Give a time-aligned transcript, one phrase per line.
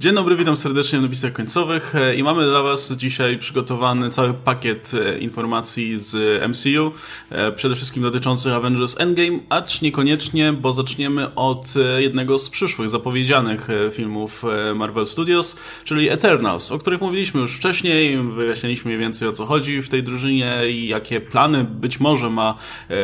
[0.00, 4.34] Dzień dobry, witam serdecznie w napisach końcowych e, i mamy dla Was dzisiaj przygotowany cały
[4.34, 6.92] pakiet e, informacji z MCU,
[7.30, 13.68] e, przede wszystkim dotyczących Avengers Endgame, acz niekoniecznie, bo zaczniemy od jednego z przyszłych zapowiedzianych
[13.92, 14.42] filmów
[14.74, 19.88] Marvel Studios, czyli Eternals, o których mówiliśmy już wcześniej, wyjaśniliśmy więcej o co chodzi w
[19.88, 22.54] tej drużynie i jakie plany być może ma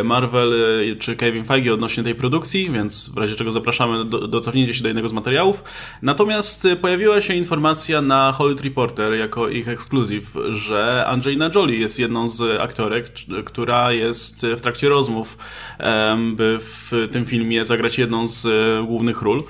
[0.04, 0.52] Marvel
[0.98, 4.82] czy Kevin Feige odnośnie tej produkcji, więc w razie czego zapraszamy do, do cofnięcia się
[4.82, 5.64] do jednego z materiałów.
[6.02, 12.28] Natomiast pojawiła się informacja na Hollywood Reporter jako ich ekskluzyw, że Angelina Jolie jest jedną
[12.28, 13.12] z aktorek,
[13.44, 15.38] która jest w trakcie rozmów,
[16.36, 19.44] by w tym filmie zagrać jedną z e, głównych ról.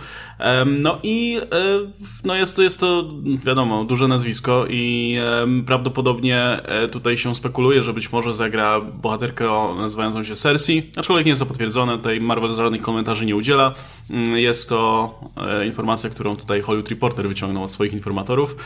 [0.66, 1.80] No i e,
[2.24, 3.08] no jest, to, jest to,
[3.44, 5.18] wiadomo, duże nazwisko i
[5.66, 11.30] prawdopodobnie e, tutaj się spekuluje, że być może zagra bohaterkę nazywającą się Cersei, aczkolwiek nie
[11.30, 13.72] jest to potwierdzone, tutaj Marvel żadnych komentarzy nie udziela.
[14.10, 18.56] Mm, jest to e, informacja, którą tutaj Hollywood Reporter wyciągnął od swoich informatorów.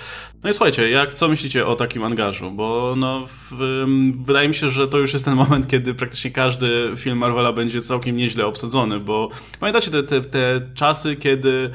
[0.42, 2.50] No i słuchajcie, jak co myślicie o takim angażu?
[2.50, 3.84] Bo no, w,
[4.26, 7.80] wydaje mi się, że to już jest ten moment, kiedy praktycznie każdy film Marvela będzie
[7.80, 9.28] całkiem nieźle obsadzony, bo
[9.60, 11.70] pamiętacie te, te, te czasy, kiedy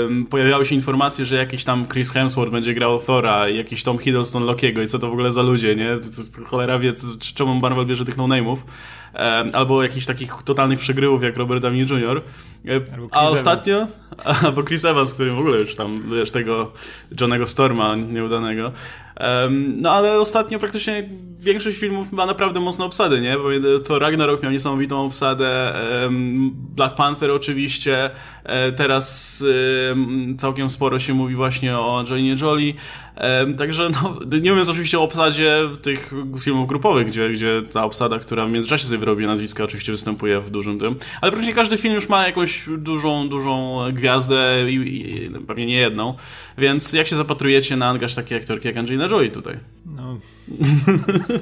[0.00, 4.44] um, pojawiały się informacje, że jakiś tam Chris Hemsworth będzie grał Thora jakiś Tom Hiddleston
[4.44, 5.96] Lokiego i co to w ogóle za ludzie, nie?
[5.96, 6.92] To, to, to cholera wie,
[7.34, 8.56] czemu Marvel bierze tych no-name'ów.
[9.52, 12.22] Albo jakichś takich totalnych przegryłów jak Robert Downey Jr.
[12.68, 13.86] E, a ostatnio,
[14.44, 16.72] albo Chris Evans, którym w ogóle już tam, wiesz, tego
[17.20, 18.72] Johnego Storma nieudanego.
[19.76, 23.36] No ale ostatnio praktycznie większość filmów ma naprawdę mocną obsadę, nie?
[23.38, 23.48] Bo
[23.86, 25.74] to Ragnarok miał niesamowitą obsadę,
[26.50, 28.10] Black Panther oczywiście,
[28.44, 29.44] e, teraz
[30.38, 32.74] całkiem sporo się mówi właśnie o Angelinie Jolie,
[33.58, 38.46] także no, nie mówiąc oczywiście o obsadzie tych filmów grupowych, gdzie, gdzie ta obsada, która
[38.46, 42.08] w międzyczasie sobie wyrobi nazwiska, oczywiście występuje w dużym tym, ale praktycznie każdy film już
[42.08, 46.14] ma jakąś dużą, dużą gwiazdę i, i pewnie nie jedną,
[46.58, 49.58] więc jak się zapatrujecie na angaż takiej aktorki jak Angelina Jolie tutaj?
[50.08, 50.18] No,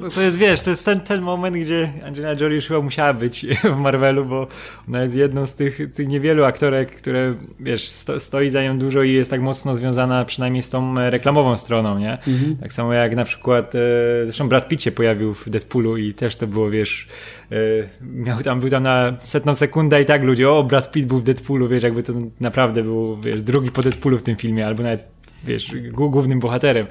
[0.15, 3.45] to jest, wiesz, to jest ten, ten moment, gdzie Angelina Jolie już chyba musiała być
[3.75, 4.47] w Marvelu, bo
[4.87, 9.03] ona jest jedną z tych, tych niewielu aktorek, które, wiesz, sto, stoi za nią dużo
[9.03, 12.13] i jest tak mocno związana przynajmniej z tą reklamową stroną, nie?
[12.13, 12.57] Mhm.
[12.57, 13.79] Tak samo jak na przykład, e,
[14.23, 17.07] zresztą Brad Pitt się pojawił w Deadpoolu i też to było, wiesz,
[17.51, 17.55] e,
[18.01, 21.23] miał tam, był tam na setną sekundę i tak ludzie, o, Brad Pitt był w
[21.23, 25.16] Deadpoolu, wiesz, jakby to naprawdę był, wiesz, drugi po Deadpoolu w tym filmie, albo nawet
[25.43, 26.87] wiesz, głównym bohaterem.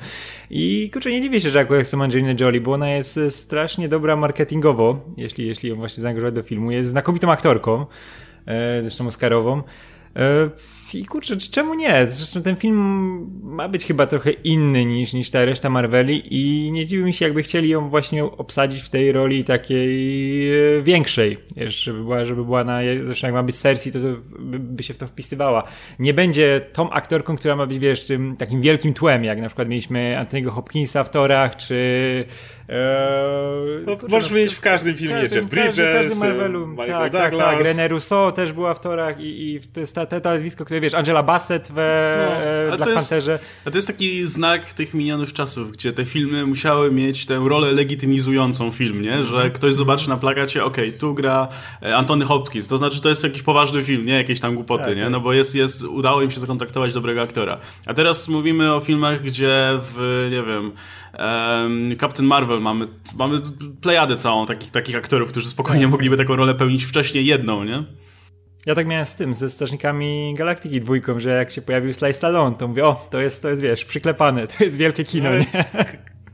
[0.50, 3.88] I kurczę, nie dziwię się, że akurat chcą Angelina Jolie, bo ona jest e, strasznie
[3.88, 6.70] dobra marketingowo, jeśli, jeśli ją właśnie zaangażować do filmu.
[6.70, 7.86] Jest znakomitą aktorką,
[8.46, 9.62] e, zresztą Oscarową.
[10.94, 12.06] I kurczę, czemu nie?
[12.08, 12.76] Zresztą ten film
[13.42, 17.24] ma być chyba trochę inny niż, niż ta reszta Marveli i nie dziwi mi się,
[17.24, 22.44] jakby chcieli ją właśnie obsadzić w tej roli takiej e, większej, wiesz, żeby była, żeby
[22.44, 24.06] była na, zresztą jak ma być Cersei, to, to
[24.58, 25.64] by się w to wpisywała.
[25.98, 29.68] Nie będzie tą aktorką, która ma być, wiesz, tym takim wielkim tłem, jak na przykład
[29.68, 32.22] mieliśmy Antoniego Hopkinsa w Torach, czy
[32.68, 36.66] Eee, to możesz mieć w każdym filmie, każdym, Jeff Bridges, każdym, każdym Marvelu.
[36.66, 37.50] Michael tak, Douglas.
[37.50, 40.64] Tak, tak, René Rousseau też była w torach i, i to jest ta, ta nazwisko,
[40.64, 43.38] które wiesz, Angela Bassett we no, e, Black Pantherze.
[43.64, 47.72] A to jest taki znak tych minionych czasów, gdzie te filmy musiały mieć tę rolę
[47.72, 49.24] legitymizującą film, nie?
[49.24, 49.50] Że mm.
[49.50, 51.48] ktoś zobaczy na plakacie, okej, okay, tu gra
[51.82, 54.96] e, Antony Hopkins, to znaczy to jest jakiś poważny film, nie jakieś tam głupoty, tak,
[54.96, 55.02] nie?
[55.02, 55.12] Tak.
[55.12, 57.58] No bo jest, jest, udało im się zakontaktować dobrego aktora.
[57.86, 60.72] A teraz mówimy o filmach, gdzie w, nie wiem,
[61.18, 62.86] um, Captain Marvel mamy,
[63.18, 63.40] mamy
[63.80, 65.90] plejadę całą takich, takich aktorów, którzy spokojnie tak.
[65.90, 67.84] mogliby taką rolę pełnić wcześniej jedną, nie?
[68.66, 72.56] Ja tak miałem z tym, ze Strażnikami Galaktyki dwójką, że jak się pojawił Sly Stallone,
[72.56, 75.46] to mówię, o, to jest, to jest, wiesz, przyklepane, to jest wielkie kino, nie?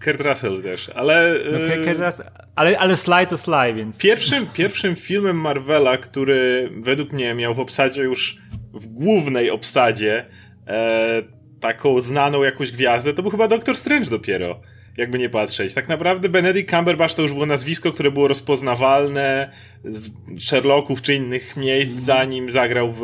[0.04, 1.34] Kurt Russell też, ale...
[1.52, 3.98] No, y, Kurt Russell, ale, ale Sly to Sly, więc...
[3.98, 8.38] Pierwszym, pierwszym filmem Marvela, który według mnie miał w obsadzie już,
[8.74, 10.26] w głównej obsadzie,
[10.66, 11.22] e,
[11.60, 14.60] taką znaną jakąś gwiazdę, to był chyba Doctor Strange dopiero
[14.96, 15.74] jakby nie patrzeć.
[15.74, 19.52] Tak naprawdę Benedict Cumberbatch to już było nazwisko, które było rozpoznawalne
[19.84, 22.04] z Sherlocków czy innych miejsc, mm.
[22.04, 23.02] zanim zagrał w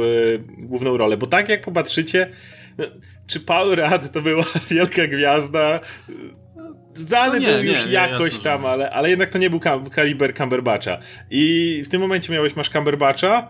[0.58, 1.16] główną rolę.
[1.16, 2.28] Bo tak jak popatrzycie,
[2.78, 2.84] no,
[3.26, 5.80] czy Paul Rudd to była wielka gwiazda?
[6.94, 9.60] Znany no nie, był już nie, jakoś nie, tam, ale, ale jednak to nie był
[9.90, 10.98] kaliber Cumberbatcha.
[11.30, 13.48] I w tym momencie miałeś, masz Cumberbatcha,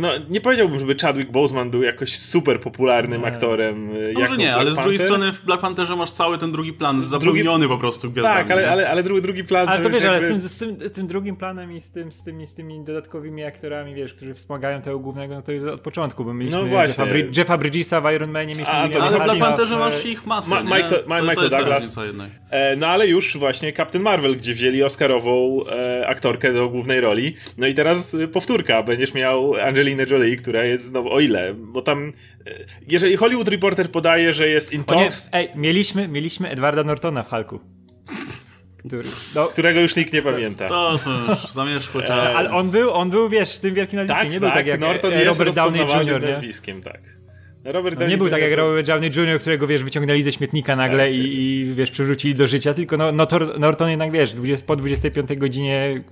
[0.00, 3.26] no, nie powiedziałbym, żeby Chadwick Boseman był jakoś super popularnym nie.
[3.26, 3.90] aktorem.
[4.14, 7.02] No może nie, ale z drugiej strony w Black Pantherze masz cały ten drugi plan
[7.02, 7.74] zapełniony drugi...
[7.74, 8.36] po prostu gwiazdami.
[8.36, 9.68] Tak, ale, ale, ale drugi, drugi plan...
[9.68, 10.18] Ale to wiesz, jakby...
[10.18, 12.54] ale z tym, z, tym, z tym, drugim planem i z, tym, z, tymi, z
[12.54, 16.60] tymi dodatkowymi aktorami, wiesz, którzy wspomagają tego głównego, no to jest od początku, bo mieliśmy
[16.60, 17.04] no właśnie.
[17.04, 18.74] Jeffa, Brid Jeffa Bridgesa w Iron Manie, mieliśmy...
[18.74, 21.56] A, to ale w Black Pantherze masz ich masę, Ma, Michael, Ma, to, Michael to
[21.58, 21.98] Douglas.
[22.50, 27.34] E, no ale już właśnie Captain Marvel, gdzie wzięli Oscarową e, aktorkę do głównej roli.
[27.58, 28.82] No i teraz powtórka.
[28.82, 32.12] Będziesz miał Angelinę Jolie, która jest znowu, o ile, bo tam,
[32.46, 32.50] e,
[32.88, 35.28] jeżeli Hollywood Reporter podaje, że jest in talks...
[35.32, 37.60] Ej, mieliśmy, mieliśmy Edwarda Nortona w Hulku.
[38.86, 40.68] Który, no, którego już nikt nie pamięta.
[40.68, 42.36] To są już zamierzchłe czasy.
[42.36, 44.24] Ale on był, on był, wiesz, tym wielkim nazwiskiem.
[44.24, 46.22] Tak, nie był tak, tak jak Norton Robert Downey Jr.
[46.22, 47.15] nazwiskiem, tak.
[47.72, 51.04] Robert no, nie był tak jak Robert Downey Jr., którego wiesz, wyciągnęli ze śmietnika nagle
[51.04, 51.14] tak.
[51.14, 53.12] i, i, wiesz, przywrócili do życia, tylko no,
[53.58, 56.02] Norton jednak wiesz, 20, po 25 godzinie,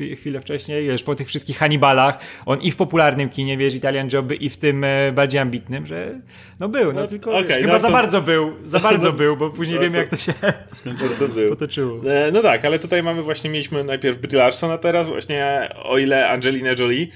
[0.00, 4.08] e, chwilę wcześniej, wiesz, po tych wszystkich Hannibalach, on i w popularnym kinie, wiesz, Italian
[4.12, 6.20] Joby i w tym e, bardziej ambitnym, że
[6.60, 7.82] no był, no, no tylko okay, wiesz, no chyba to...
[7.82, 10.32] za bardzo był, za bardzo był, bo później no, wiemy jak to się
[11.18, 12.00] to potoczyło.
[12.10, 15.98] E, no tak, ale tutaj mamy właśnie, mieliśmy najpierw Brie Larson, a teraz właśnie, o
[15.98, 17.06] ile Angelina Jolie,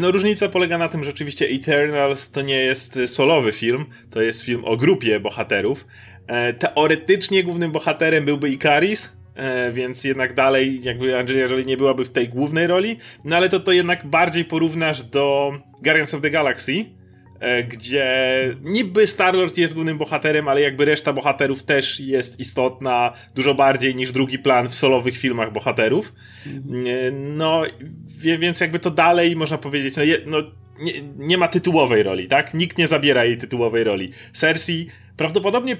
[0.00, 4.22] no różnica polega na tym, że oczywiście Eternals to nie jest solo solowy film, to
[4.22, 5.86] jest film o grupie bohaterów.
[6.26, 12.04] E, teoretycznie głównym bohaterem byłby Ikaris, e, więc jednak dalej jakby Angelina Jolie nie byłaby
[12.04, 16.30] w tej głównej roli, no ale to to jednak bardziej porównasz do Guardians of the
[16.30, 16.84] Galaxy,
[17.40, 18.06] e, gdzie
[18.62, 24.12] niby Star-Lord jest głównym bohaterem, ale jakby reszta bohaterów też jest istotna dużo bardziej niż
[24.12, 26.12] drugi plan w solowych filmach bohaterów.
[27.12, 27.62] No,
[28.20, 30.42] więc jakby to dalej można powiedzieć, no, je, no
[30.80, 32.54] nie, nie ma tytułowej roli, tak?
[32.54, 34.12] Nikt nie zabiera jej tytułowej roli.
[34.32, 34.86] Cersei
[35.16, 35.76] prawdopodobnie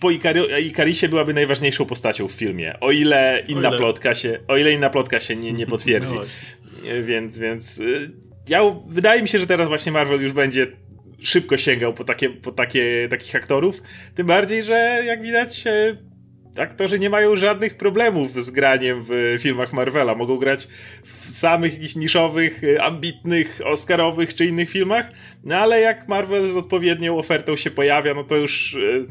[0.00, 3.78] po Ikari Ikarisie byłaby najważniejszą postacią w filmie, o ile inna o ile...
[3.78, 6.14] plotka się, o ile inna plotka się nie, nie potwierdzi.
[6.84, 8.10] No więc, więc y,
[8.48, 10.66] ja, wydaje mi się, że teraz właśnie Marvel już będzie
[11.22, 13.82] szybko sięgał po takie, po takie, takich aktorów,
[14.14, 15.64] tym bardziej, że jak widać
[16.58, 20.14] aktorzy nie mają żadnych problemów z graniem w filmach Marvela.
[20.14, 20.68] Mogą grać
[21.04, 25.10] w samych jakichś niszowych, y, ambitnych, oscarowych czy innych filmach,
[25.44, 29.06] no ale jak Marvel z odpowiednią ofertą się pojawia, no to już y,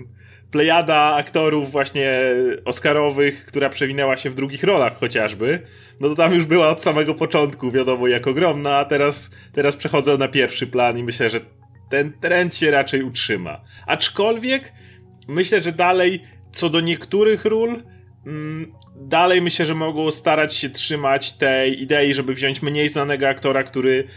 [0.52, 2.20] plejada aktorów właśnie
[2.66, 5.60] oscarowych, która przewinęła się w drugich rolach chociażby,
[6.00, 10.18] no to tam już była od samego początku, wiadomo, jak ogromna, a teraz, teraz przechodzą
[10.18, 11.40] na pierwszy plan i myślę, że
[11.90, 13.62] ten trend się raczej utrzyma.
[13.88, 14.74] Aczkolwiek
[15.28, 16.24] myślę, że dalej
[16.60, 17.84] co do niektórych ról,
[18.26, 23.64] mm, dalej myślę, że mogą starać się trzymać tej idei, żeby wziąć mniej znanego aktora,
[23.64, 24.08] który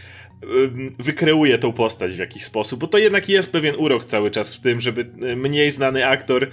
[0.99, 4.61] wykreuje tą postać w jakiś sposób, bo to jednak jest pewien urok cały czas w
[4.61, 5.05] tym, żeby
[5.35, 6.47] mniej znany aktor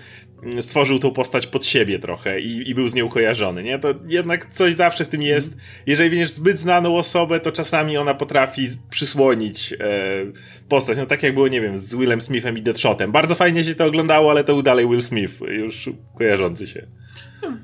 [0.61, 3.79] stworzył tą postać pod siebie trochę i, i był z nią kojarzony, nie?
[3.79, 5.57] To jednak coś zawsze w tym jest.
[5.87, 9.77] Jeżeli wiesz zbyt znaną osobę, to czasami ona potrafi przysłonić e,
[10.69, 10.99] postać.
[10.99, 13.13] No tak jak było, nie wiem, z Willem Smithem i Deadshotem.
[13.13, 16.87] Bardzo fajnie się to oglądało, ale to był dalej Will Smith, już kojarzący się.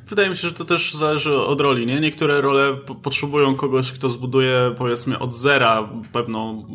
[0.08, 2.00] Wydaje mi się, że to też zależy od roli, nie?
[2.00, 6.66] Niektóre role potrzebują kogoś, kto zbuduje, powiedzmy, od zera pewną,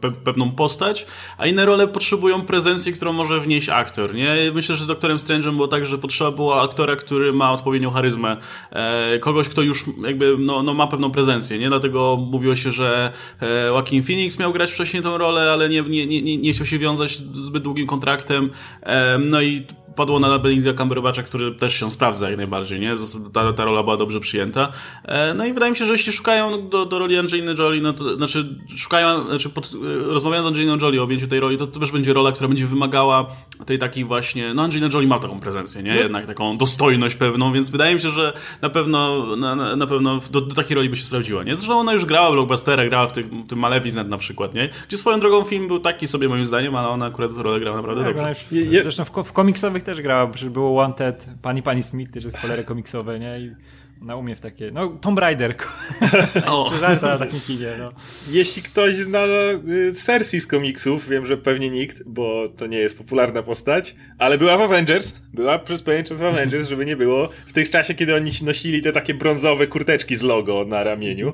[0.00, 1.06] pe pewną postać,
[1.38, 4.36] a inne role potrzebują prezencji, którą może wnieść aktor, nie?
[4.54, 8.36] Myślę, że z Doktorem Strange'em było tak, że potrzeba było aktora, który ma odpowiednią charyzmę,
[8.70, 11.68] e, kogoś, kto już jakby, no, no ma pewną prezencję, nie?
[11.68, 16.06] Dlatego mówiło się, że e, Joaquin Phoenix miał grać wcześniej tą rolę, ale nie, nie,
[16.06, 18.50] nie, nie chciał się wiązać zbyt długim kontraktem,
[18.82, 19.66] e, no i
[19.96, 22.96] padło na Benedict Cumberbatcha, który też się sprawdza jak najbardziej, nie?
[23.32, 24.72] Ta, ta rola była dobrze przyjęta.
[25.04, 27.92] E, no i wydaje mi się, że jeśli szukają do, do roli Angeliny Jolie, no
[27.92, 31.66] to znaczy szukają, znaczy pod, e, rozmawiając z Angeliną Jolie o objęciu tej roli, to,
[31.66, 33.26] to też będzie rola, która będzie wymagała
[33.66, 35.94] tej takiej właśnie, no Angelina Jolie ma taką prezencję, nie?
[35.94, 40.40] Jednak taką dostojność pewną, więc wydaje mi się, że na pewno, na, na pewno do,
[40.40, 41.56] do takiej roli by się sprawdziła, nie?
[41.56, 44.68] Zresztą ona już grała w blockbusterach, grała w, tych, w tym Maleficent na przykład, nie?
[44.88, 48.04] Gdzie swoją drogą film był taki sobie moim zdaniem, ale ona akurat rolę grała naprawdę
[48.04, 48.34] tak, dobrze.
[48.52, 52.36] Już, zresztą w, w komiksowych też grała, przecież było Wanted, Pani Pani Smith też jest
[52.38, 53.40] polery komiksowe, nie?
[53.40, 53.54] I
[54.02, 55.54] na umie w takie, no Tomb Raider.
[56.46, 56.72] O.
[56.80, 57.92] Żarta na takim kinie, no.
[58.30, 59.24] Jeśli ktoś zna
[59.68, 64.38] y, Cersei z komiksów, wiem, że pewnie nikt, bo to nie jest popularna postać, ale
[64.38, 67.94] była w Avengers, była przez pewien czas w Avengers, żeby nie było, w tych czasie,
[67.94, 71.32] kiedy oni nosili te takie brązowe kurteczki z logo na ramieniu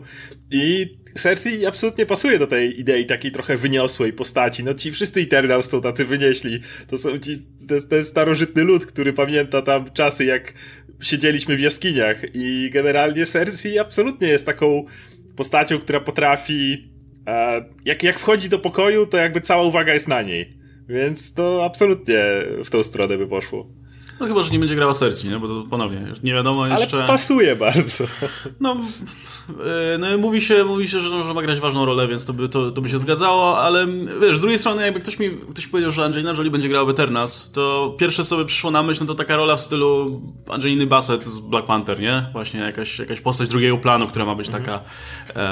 [0.50, 4.64] i Cersei absolutnie pasuje do tej idei takiej trochę wyniosłej postaci.
[4.64, 6.60] No ci wszyscy Eternals są tacy wynieśli.
[6.86, 7.36] To są ci,
[7.68, 10.52] ten, ten starożytny lud, który pamięta tam czasy, jak
[11.00, 14.84] siedzieliśmy w jaskiniach i generalnie Cersei absolutnie jest taką
[15.36, 16.90] postacią, która potrafi
[17.26, 20.52] e, jak, jak wchodzi do pokoju, to jakby cała uwaga jest na niej.
[20.88, 22.24] Więc to absolutnie
[22.64, 23.66] w tą stronę by poszło.
[24.20, 25.38] No chyba, że nie będzie grała Cersei, nie?
[25.38, 26.96] bo to ponownie, nie wiadomo jeszcze...
[26.96, 28.04] Ale pasuje bardzo.
[28.60, 28.76] No,
[29.48, 32.48] E, no mówi się, mówi się że, że ma grać ważną rolę, więc to by,
[32.48, 33.86] to, to by się zgadzało, ale
[34.20, 36.90] wiesz, z drugiej strony jakby ktoś mi ktoś powiedział, że Angelina Jolie będzie grała w
[36.90, 41.24] Eternas, to pierwsze sobie przyszło na myśl, no to taka rola w stylu Angeliny Bassett
[41.24, 42.26] z Black Panther, nie?
[42.32, 44.64] Właśnie jakaś, jakaś postać drugiego planu, która ma być mhm.
[44.64, 44.80] taka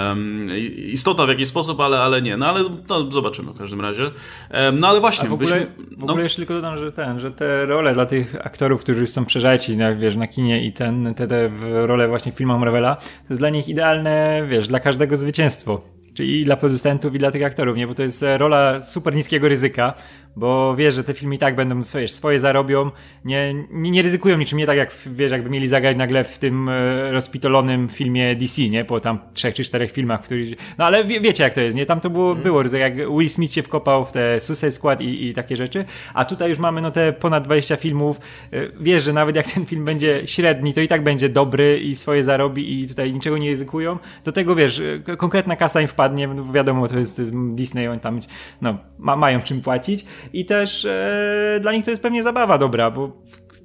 [0.09, 2.37] um, istota w jakiś sposób, ale, ale nie.
[2.37, 4.03] No ale no, zobaczymy w każdym razie.
[4.03, 5.27] Um, no ale właśnie.
[5.27, 6.07] A w ogóle, byśmy, no...
[6.07, 9.11] w ogóle jeszcze tylko dodam, że ten, że te role dla tych aktorów, którzy już
[9.11, 11.51] są przeżajci, jak wiesz, na kinie i ten, te, te
[11.87, 15.81] role właśnie w filmach Marvela, to jest dla nich idealne idealne, wiesz, dla każdego zwycięstwo.
[16.15, 17.87] czyli i dla producentów, i dla tych aktorów, nie?
[17.87, 19.95] Bo to jest e, rola super niskiego ryzyka,
[20.37, 22.91] bo wiesz, że te filmy i tak będą swoje, swoje zarobią,
[23.25, 26.69] nie, nie, nie ryzykują niczym, nie tak jak, wiesz, jakby mieli zagrać nagle w tym
[26.69, 28.85] e, rozpitolonym filmie DC, nie?
[28.85, 31.77] Po tam trzech czy czterech filmach, w których, no ale wie, wiecie jak to jest,
[31.77, 31.87] nie?
[31.87, 32.43] Tam to było, mm.
[32.43, 36.25] było jak Will Smith się wkopał w te Suicide Squad i, i takie rzeczy, a
[36.25, 38.21] tutaj już mamy no te ponad 20 filmów,
[38.53, 41.97] e, wiesz, że nawet jak ten film będzie średni, to i tak będzie dobry i
[41.97, 44.83] swoje zarobi i tutaj niczego nie ryzykują, do tego wiesz,
[45.19, 48.21] konkretna kasa im wpadnie, no wiadomo, to jest, to jest Disney, oni tam
[48.61, 52.91] no, ma, mają czym płacić i też e, dla nich to jest pewnie zabawa dobra,
[52.91, 53.13] bo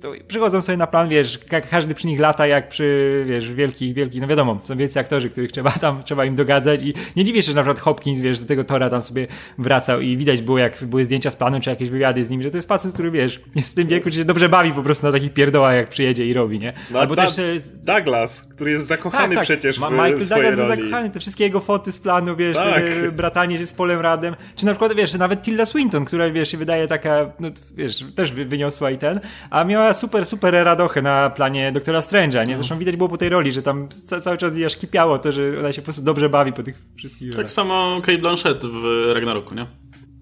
[0.01, 3.93] to przychodzą sobie na plan, wiesz, jak każdy przy nich lata, jak przy, wiesz, wielkich,
[3.93, 7.41] wielkich, no wiadomo, są wielcy aktorzy, których trzeba tam, trzeba im dogadzać i nie dziwię
[7.41, 9.27] się, że na przykład Hopkins, wiesz, do tego Tora tam sobie
[9.57, 12.51] wracał i widać było, jak były zdjęcia z planu, czy jakieś wywiady z nim, że
[12.51, 15.05] to jest facet, który, wiesz, jest w tym wieku, że się dobrze bawi po prostu
[15.05, 16.73] na takich pierdołach, jak przyjedzie i robi, nie?
[16.91, 17.35] No, Albo da też...
[17.83, 19.43] Douglas, który jest zakochany tak, tak.
[19.43, 23.11] przecież w Michael Douglas był zakochany, te wszystkie jego foty z planu, wiesz, tak.
[23.11, 26.57] bratanie się z Polem Radem, czy na przykład, wiesz, nawet Tilda Swinton, która, wiesz, się
[26.57, 31.71] wydaje taka, no, wiesz, też wyniosła i ten, a miała super, super radochę na planie
[31.71, 32.55] Doktora Strange'a, nie?
[32.55, 33.87] Zresztą widać było po tej roli, że tam
[34.23, 37.35] cały czas aż kipiało to, że ona się po prostu dobrze bawi po tych wszystkich...
[37.35, 39.65] Tak samo Kate Blanchett w Ragnaroku, nie?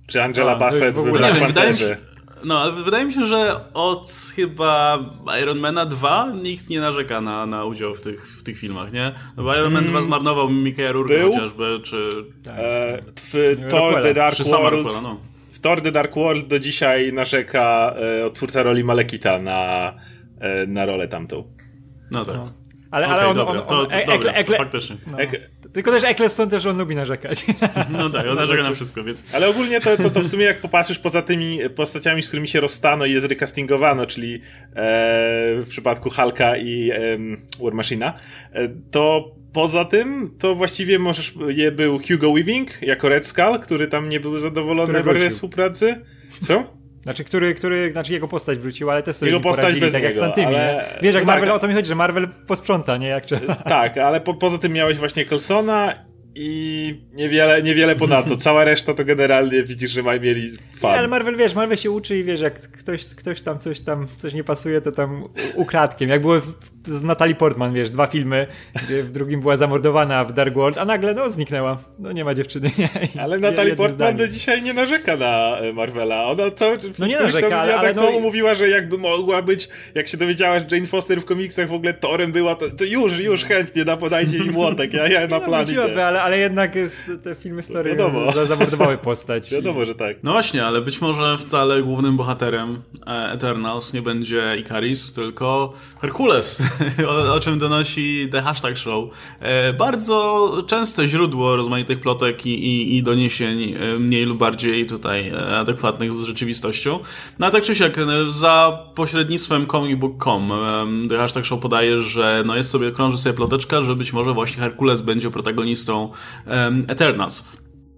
[0.08, 1.34] Czy Angela A, Bassett w, w ogóle...
[1.34, 1.98] Nie wiem, mi się,
[2.44, 5.00] no, ale wydaje mi się, że od chyba
[5.42, 9.16] Ironmana 2 nikt nie narzeka na, na udział w tych, w tych filmach, nie?
[9.38, 10.04] No bo Iron Man 2 mm.
[10.04, 12.10] zmarnował Mickey'a Rourke chociażby, czy...
[12.44, 12.56] Tak.
[12.58, 14.88] E, w Thor The Dark World...
[15.04, 15.29] no.
[15.60, 17.96] W Thor The Dark World do dzisiaj narzeka
[18.28, 19.94] e, twórca roli Malekita na
[20.40, 21.44] E, na rolę tamtą.
[22.12, 22.36] No tak.
[22.36, 22.54] No.
[22.92, 24.98] Ale, okay, ale on, dobra, on, on, to, e, ekle, ekle, faktycznie.
[25.08, 25.18] No.
[25.74, 27.46] Tylko też Eccleston też on lubi narzekać.
[27.90, 29.36] No tak, on narzeka na wszystko, więc...
[29.36, 32.60] Ale ogólnie to, to, to w sumie jak popatrzysz poza tymi postaciami, z którymi się
[32.60, 34.40] rozstano i je zrecastingowano, czyli e,
[35.62, 37.18] w przypadku Hulka i e,
[37.64, 38.14] War Machina,
[38.54, 43.88] e, to poza tym, to właściwie możesz, je był Hugo Weaving jako Red Skull, który
[43.88, 46.06] tam nie był zadowolony w współpracy.
[46.40, 46.80] Co?
[47.04, 50.26] Znaczy, który, który, znaczy jego postać wrócił, ale też sobie Jego postać bez tak niego,
[50.26, 50.86] jak z ale...
[51.02, 51.56] Wiesz, jak no Marvel, tak.
[51.56, 53.08] o to mi chodzi, że Marvel posprząta, nie?
[53.08, 53.56] Jak trzeba.
[53.56, 55.94] Tak, ale po, poza tym miałeś właśnie Colsona
[56.36, 58.38] i niewiele, niewiele ponadto.
[58.46, 60.92] Cała reszta to generalnie widzisz, że mieli fan.
[60.92, 64.08] Nie, ale Marvel, wiesz, Marvel się uczy i wiesz, jak ktoś, ktoś tam coś tam,
[64.18, 65.24] coś nie pasuje, to tam
[65.56, 66.10] ukradkiem.
[66.10, 66.36] Jak było
[66.90, 68.48] z Natalie Portman, wiesz, dwa filmy,
[68.84, 71.78] gdzie w drugim była zamordowana w Dark World, a nagle, no, zniknęła.
[72.00, 72.90] No, nie ma dziewczyny, nie.
[73.16, 76.24] I ale Natalie Portman do dzisiaj nie narzeka na e, Marvela.
[76.26, 78.20] Ona cały No nie narzeka, ale, ale no...
[78.20, 81.94] mówiła, że jakby mogła być, jak się dowiedziała, że Jane Foster w komiksach w ogóle
[81.94, 85.46] Torem była, to, to już, już chętnie, da, podajcie mi młotek, ja, ja na no,
[85.46, 86.08] plan idę.
[86.08, 88.32] ale, ale jednak jest, te filmy story Wiadomo.
[88.46, 89.52] zamordowały postać.
[89.54, 90.18] Wiadomo, że tak.
[90.24, 96.64] No właśnie, ale być może wcale głównym bohaterem e, Eternals nie będzie Icaris, tylko Herkules,
[97.10, 99.10] o, o, czym donosi The Hashtag Show.
[99.40, 105.32] E, bardzo częste źródło rozmaitych plotek i, i, i doniesień e, mniej lub bardziej tutaj
[105.58, 107.00] adekwatnych z rzeczywistością.
[107.40, 107.96] No a tak czy siak,
[108.30, 110.52] za pośrednictwem comicbook.com
[111.10, 114.62] The Hashtag Show podaje, że no jest sobie, krąży sobie ploteczka, że być może właśnie
[114.62, 116.12] Herkules będzie protagonistą
[116.88, 117.44] Eternals.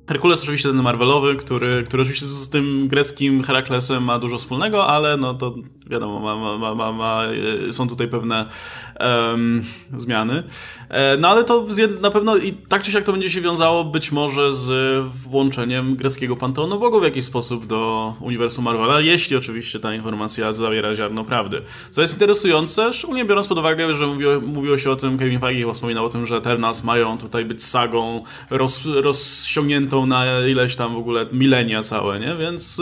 [0.08, 5.18] Herkules oczywiście ten Marvelowy, który, który oczywiście z tym greckim Heraklesem ma dużo wspólnego, ale
[5.18, 5.56] no to
[5.88, 7.24] wiadomo, ma, ma, ma, ma
[7.72, 8.46] są tutaj pewne
[9.00, 9.64] um,
[9.98, 10.44] zmiany.
[10.90, 11.68] E, no ale to
[12.02, 14.72] na pewno i tak czy siak to będzie się wiązało być może z
[15.30, 20.96] włączeniem greckiego panteonu bogów w jakiś sposób do uniwersum Marvela, jeśli oczywiście ta informacja zawiera
[20.96, 21.62] ziarno prawdy.
[21.92, 25.74] Co jest interesujące, szczególnie biorąc pod uwagę, że mówiło, mówiło się o tym, Kevin Feige
[25.74, 30.98] wspominał o tym, że Eternals mają tutaj być sagą roz, rozciągniętą na ileś tam w
[30.98, 32.36] ogóle milenia całe, nie?
[32.36, 32.82] Więc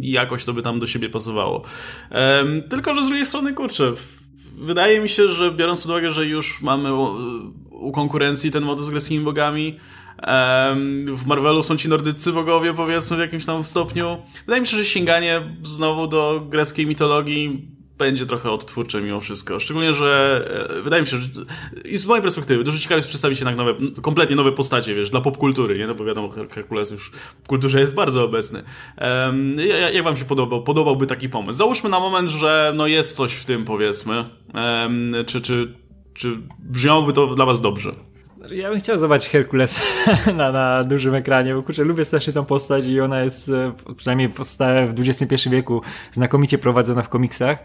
[0.00, 1.62] jakoś to by tam do siebie pasowało.
[2.70, 3.92] Tylko, że z drugiej strony, kurczę,
[4.58, 6.94] wydaje mi się, że biorąc pod uwagę, że już mamy
[7.70, 9.78] u, konkurencji ten motyw z greckimi bogami,
[11.14, 14.16] w Marvelu są ci nordycy bogowie, powiedzmy, w jakimś tam stopniu.
[14.46, 19.60] Wydaje mi się, że sięganie znowu do greckiej mitologii będzie trochę odtwórcze mimo wszystko.
[19.60, 20.42] Szczególnie, że
[20.78, 21.28] e, wydaje mi się, że
[21.84, 25.20] i z mojej perspektywy dużo ciekawie jest przedstawić jednak nowe, kompletnie nowe postacie, wiesz, dla
[25.20, 25.86] popkultury, nie?
[25.86, 27.10] No bo wiadomo, Herkules już
[27.44, 28.62] w kulturze jest bardzo obecny.
[29.00, 29.56] Um,
[29.92, 30.62] jak wam się podobał?
[30.62, 31.58] Podobałby taki pomysł?
[31.58, 34.24] Załóżmy na moment, że no jest coś w tym, powiedzmy.
[34.54, 35.74] Um, czy, czy,
[36.14, 38.15] czy brzmiałoby to dla was dobrze?
[38.50, 39.80] Ja bym chciał zobaczyć Herkulesa
[40.36, 44.28] na, na dużym ekranie, bo kurczę, lubię strasznie tą postać i ona jest, e, przynajmniej
[44.28, 47.58] w XXI wieku, znakomicie prowadzona w komiksach.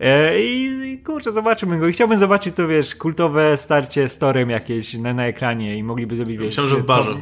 [0.00, 1.88] E, I kurczę, zobaczymy go.
[1.88, 6.16] I chciałbym zobaczyć to, wiesz, kultowe starcie z Torem jakieś na, na ekranie i mogliby
[6.16, 6.46] zrobić, wiesz...
[6.46, 7.16] Myślałem, że w barze.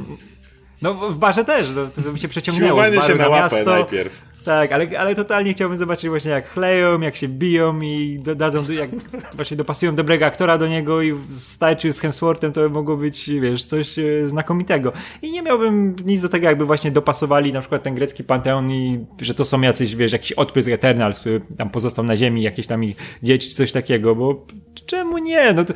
[0.83, 2.71] No w barze też, to, to by się przeciągnęło.
[2.71, 3.71] Siłowanie się na łapę miasto.
[3.71, 8.73] najpierw Tak, ale, ale totalnie chciałbym zobaczyć właśnie jak chleją, jak się biją i dodadzą,
[8.73, 8.91] jak
[9.37, 13.99] właśnie dopasują dobrego aktora do niego i starczy z Hemsworthem to mogło być, wiesz, coś
[13.99, 14.93] e, znakomitego.
[15.23, 19.05] I nie miałbym nic do tego, jakby właśnie dopasowali na przykład ten grecki panteon i
[19.21, 22.85] że to są jacyś, wiesz, jakiś odprysk Eternals, który tam pozostał na ziemi, jakieś tam
[22.85, 24.47] ich dzieci czy coś takiego, bo
[24.87, 25.53] czemu nie?
[25.53, 25.75] No to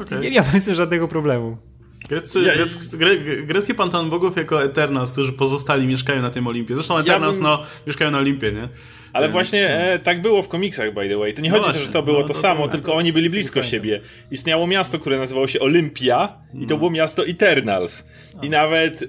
[0.00, 0.20] okay.
[0.20, 1.69] nie miałbym z tym żadnego problemu.
[2.10, 6.74] Grecy, ja, grec, gre, grecki panteon bogów jako Eternals, którzy pozostali mieszkają na tym Olimpie.
[6.74, 7.50] Zresztą Eternals, ja bym...
[7.50, 8.68] no, mieszkają na Olimpie, nie?
[9.12, 9.32] Ale Więc...
[9.32, 11.34] właśnie e, tak było w komiksach, by the way.
[11.34, 12.94] To nie no chodzi o to, że to było no, to, to samo, to, tylko
[12.94, 14.00] oni byli blisko siebie.
[14.30, 16.78] Istniało miasto, które nazywało się Olympia i to no.
[16.78, 18.08] było miasto Eternals.
[18.42, 19.06] I nawet e,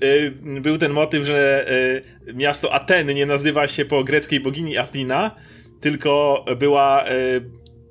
[0.62, 1.70] był ten motyw, że
[2.28, 5.32] e, miasto Ateny nie nazywa się po greckiej bogini Athena,
[5.80, 7.14] tylko była e,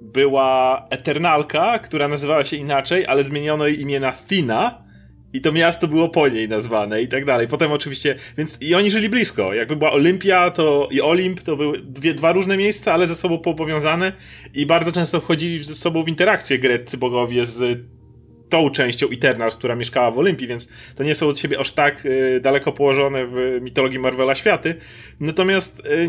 [0.01, 4.90] była Eternalka, która nazywała się inaczej, ale zmieniono jej imię na Thina
[5.33, 7.49] i to miasto było po niej nazwane i tak dalej.
[7.49, 9.55] Potem oczywiście, więc i oni żyli blisko.
[9.55, 13.39] Jakby była Olimpia to i Olimp to były dwie, dwa różne miejsca, ale ze sobą
[13.39, 14.13] powiązane
[14.55, 17.81] i bardzo często wchodzili ze sobą w interakcję greccy bogowie z
[18.51, 22.07] tą częścią Eternals, która mieszkała w Olimpii, więc to nie są od siebie aż tak
[22.07, 24.75] y, daleko położone w mitologii Marvela światy.
[25.21, 26.09] Natomiast y,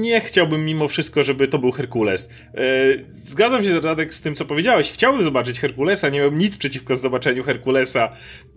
[0.00, 2.30] nie chciałbym mimo wszystko, żeby to był Herkules.
[2.58, 4.92] Y, zgadzam się, Radek, z tym, co powiedziałeś.
[4.92, 8.12] Chciałbym zobaczyć Herkulesa, nie mam nic przeciwko zobaczeniu Herkulesa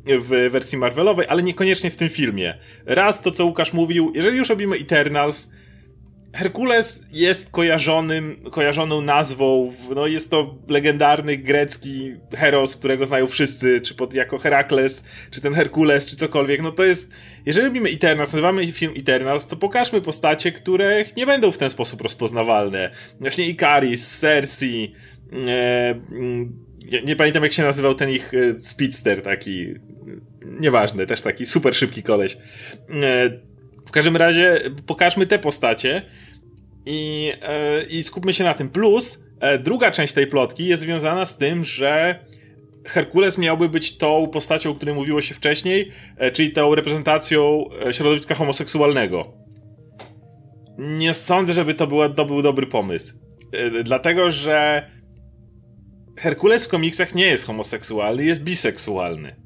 [0.06, 2.58] w wersji Marvelowej, ale niekoniecznie w tym filmie.
[2.86, 5.52] Raz to, co Łukasz mówił, jeżeli już robimy Eternals,
[6.34, 13.96] Herkules jest kojarzonym, kojarzoną nazwą, no jest to legendarny grecki heros, którego znają wszyscy, czy
[13.96, 17.14] pod, jako Herakles, czy ten Herkules, czy cokolwiek, no to jest,
[17.46, 22.02] jeżeli robimy Eternals, nazywamy film Eternals, to pokażmy postacie, które nie będą w ten sposób
[22.02, 22.92] rozpoznawalne.
[23.20, 24.94] Właśnie Ikaris, Cersei,
[25.48, 25.96] e,
[26.92, 29.74] nie, nie pamiętam jak się nazywał ten ich e, speedster taki,
[30.46, 32.38] nieważny, też taki super szybki koleś.
[32.90, 33.53] E,
[33.86, 36.02] w każdym razie pokażmy te postacie
[36.86, 38.70] i, e, i skupmy się na tym.
[38.70, 42.20] Plus, e, druga część tej plotki jest związana z tym, że
[42.86, 48.36] Herkules miałby być tą postacią, o której mówiło się wcześniej, e, czyli tą reprezentacją środowiska
[48.36, 49.34] homoseksualnego.
[50.78, 53.14] Nie sądzę, żeby to, było, to był dobry pomysł.
[53.84, 54.90] Dlatego, że
[56.18, 59.43] Herkules w komiksach nie jest homoseksualny, jest biseksualny.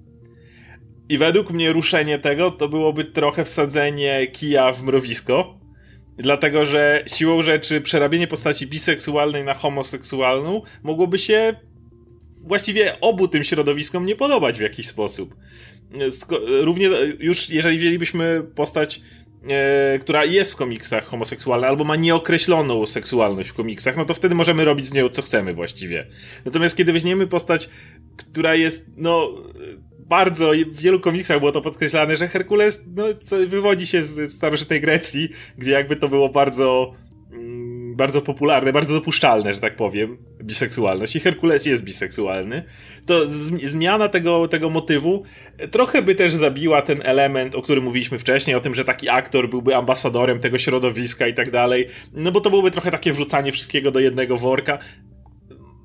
[1.10, 5.60] I według mnie ruszenie tego to byłoby trochę wsadzenie kija w mrowisko.
[6.18, 11.56] Dlatego, że siłą rzeczy przerabienie postaci biseksualnej na homoseksualną mogłoby się
[12.48, 15.36] właściwie obu tym środowiskom nie podobać w jakiś sposób.
[16.62, 16.90] Równie
[17.20, 19.02] już jeżeli wzięlibyśmy postać
[19.50, 24.36] e, która jest w komiksach homoseksualna, albo ma nieokreśloną seksualność w komiksach, no to wtedy
[24.36, 26.08] możemy robić z nią co chcemy właściwie.
[26.46, 27.70] Natomiast kiedy weźmiemy postać,
[28.18, 29.44] która jest, no,
[30.10, 33.04] bardzo, w wielu komiksach było to podkreślane, że Herkules no,
[33.48, 36.94] wywodzi się z starożytnej Grecji, gdzie jakby to było bardzo
[37.32, 41.16] mm, bardzo popularne, bardzo dopuszczalne, że tak powiem, biseksualność.
[41.16, 42.64] I Herkules jest biseksualny,
[43.06, 43.22] to
[43.66, 45.24] zmiana tego, tego motywu
[45.72, 49.50] trochę by też zabiła ten element, o którym mówiliśmy wcześniej, o tym, że taki aktor
[49.50, 53.92] byłby ambasadorem tego środowiska i tak dalej, no bo to byłoby trochę takie wrzucanie wszystkiego
[53.92, 54.78] do jednego worka.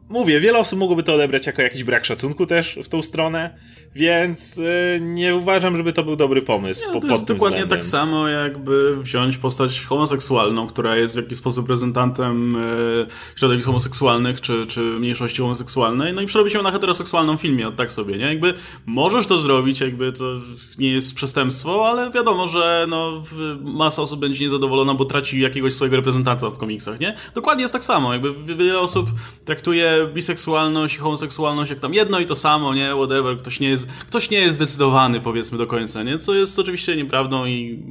[0.08, 3.58] Mówię, wiele osób mogłoby to odebrać jako jakiś brak szacunku też w tą stronę,
[3.94, 6.88] więc y, nie uważam, żeby to był dobry pomysł.
[6.88, 7.78] Nie, po, to jest dokładnie względem.
[7.78, 14.40] tak samo, jakby wziąć postać homoseksualną, która jest w jakiś sposób reprezentantem y, środowisk homoseksualnych,
[14.40, 18.24] czy, czy mniejszości homoseksualnej, no i przerobić ją na heteroseksualną filmie, tak sobie, nie?
[18.24, 18.55] Jakby
[18.87, 20.24] możesz to zrobić, jakby to
[20.78, 23.22] nie jest przestępstwo, ale wiadomo, że no,
[23.61, 27.14] masa osób będzie niezadowolona, bo traci jakiegoś swojego reprezentanta w komiksach, nie?
[27.35, 29.11] Dokładnie jest tak samo, jakby wiele osób
[29.44, 32.92] traktuje biseksualność i homoseksualność jak tam jedno i to samo, nie?
[32.94, 36.18] Whatever, ktoś nie jest jest, ktoś nie jest zdecydowany, powiedzmy, do końca, nie?
[36.18, 37.83] Co jest oczywiście nieprawdą i,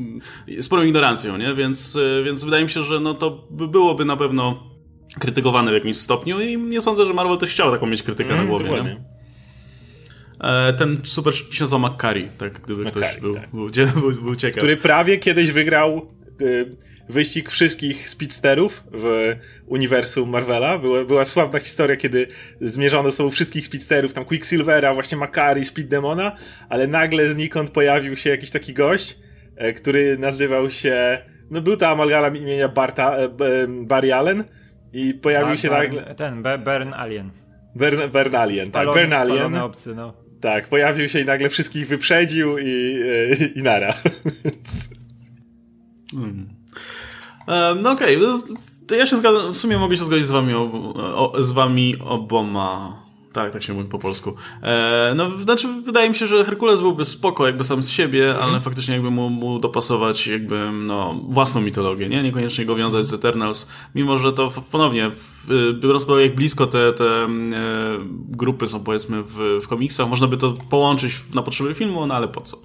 [0.62, 1.54] sporą ignorancją, nie?
[1.54, 4.72] Więc, e, więc wydaje mi się, że no to byłoby na pewno
[5.20, 8.42] krytykowane w jakimś stopniu i nie sądzę, że Marvel też chciał taką mieć krytykę mm,
[8.42, 9.04] na głowie, nie?
[10.40, 13.50] E, ten super szybki się nazywa McCarry, tak, gdyby McCarry, ktoś był, tak.
[13.50, 13.70] był,
[14.02, 14.58] był, był, ciekaw.
[14.58, 16.08] Który prawie kiedyś wygrał
[17.12, 19.36] wyścig wszystkich speedsterów w
[19.68, 20.78] uniwersum Marvela.
[20.78, 22.28] Była, była sławna historia, kiedy
[22.62, 26.36] zmierzono sobą wszystkich speedsterów, tam Quicksilvera, właśnie Makari, Speed Demona,
[26.70, 29.20] ale nagle znikąd pojawił się jakiś taki gość,
[29.56, 31.18] e, który nazywał się,
[31.52, 33.30] no był to amalgam imienia Barta, e,
[33.68, 34.44] Barry Allen
[34.94, 36.16] i pojawił Bar, się nagle...
[36.16, 37.32] Ten, Bern Alien.
[37.76, 39.56] Bern, Bern Alien, spalony, tak, Bern Alien.
[39.56, 40.14] Obcy, no.
[40.42, 43.02] Tak, pojawił się i nagle wszystkich wyprzedził i, i,
[43.44, 43.94] e, i nara.
[46.12, 46.50] hmm.
[47.82, 48.98] No okej, okay.
[48.98, 50.54] ja się zgadzam, w sumie mogę się zgodzić z wami,
[51.16, 53.02] ob, z wami oboma.
[53.34, 54.36] Tak, tak się mówi po polsku.
[54.64, 58.44] E, no, znaczy, wydaje mi się, że Herkules byłby spoko jakby sam z siebie, mm.
[58.44, 62.24] ale faktycznie jakby mu, mu dopasować jakby, no, własną mitologię, nie?
[62.24, 65.12] Niekoniecznie go wiązać z Eternals, mimo że to ponownie,
[65.74, 67.30] biorąc pod jak blisko te, te e,
[68.30, 72.28] grupy są powiedzmy w, w komiksach, można by to połączyć na potrzeby filmu, no ale
[72.28, 72.58] po co?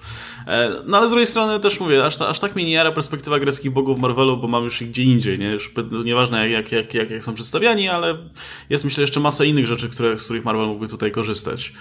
[0.47, 3.39] E, no ale z drugiej strony też mówię, aż, aż tak mnie nie jara perspektywa
[3.39, 5.51] greckich bogów Marvelu, bo mam już ich gdzie indziej, nie?
[5.51, 5.73] Już
[6.05, 8.19] nieważne jak, jak, jak, jak są przedstawiani, ale
[8.71, 11.73] jest myślę jeszcze masa innych rzeczy, które, z których Marvel mógłby tutaj korzystać.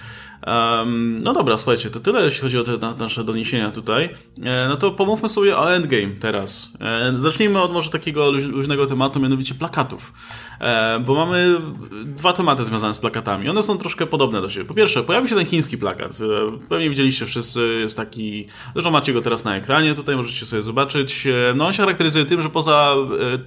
[0.46, 4.10] Um, no dobra, słuchajcie, to tyle jeśli chodzi o te na, nasze doniesienia tutaj.
[4.42, 6.72] E, no to pomówmy sobie o Endgame teraz.
[6.80, 10.12] E, zacznijmy od może takiego luźnego tematu, mianowicie plakatów.
[10.60, 11.60] E, bo mamy
[12.04, 13.48] dwa tematy związane z plakatami.
[13.48, 14.66] One są troszkę podobne do siebie.
[14.66, 16.12] Po pierwsze, pojawił się ten chiński plakat.
[16.20, 20.62] E, pewnie widzieliście wszyscy, jest taki, zresztą macie go teraz na ekranie, tutaj możecie sobie
[20.62, 21.26] zobaczyć.
[21.26, 22.94] E, no on się charakteryzuje tym, że poza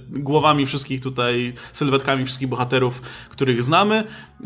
[0.08, 4.04] głowami wszystkich tutaj, sylwetkami wszystkich bohaterów, których znamy,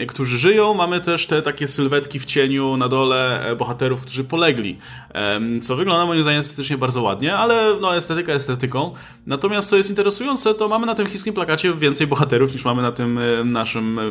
[0.08, 2.43] którzy żyją, mamy też te takie sylwetki w cieniu
[2.78, 4.78] na dole bohaterów, którzy polegli.
[5.62, 8.94] Co wygląda moim zdaniem estetycznie bardzo ładnie, ale no estetyka estetyką.
[9.26, 12.92] Natomiast co jest interesujące, to mamy na tym chińskim plakacie więcej bohaterów niż mamy na
[12.92, 14.02] tym e, naszym e,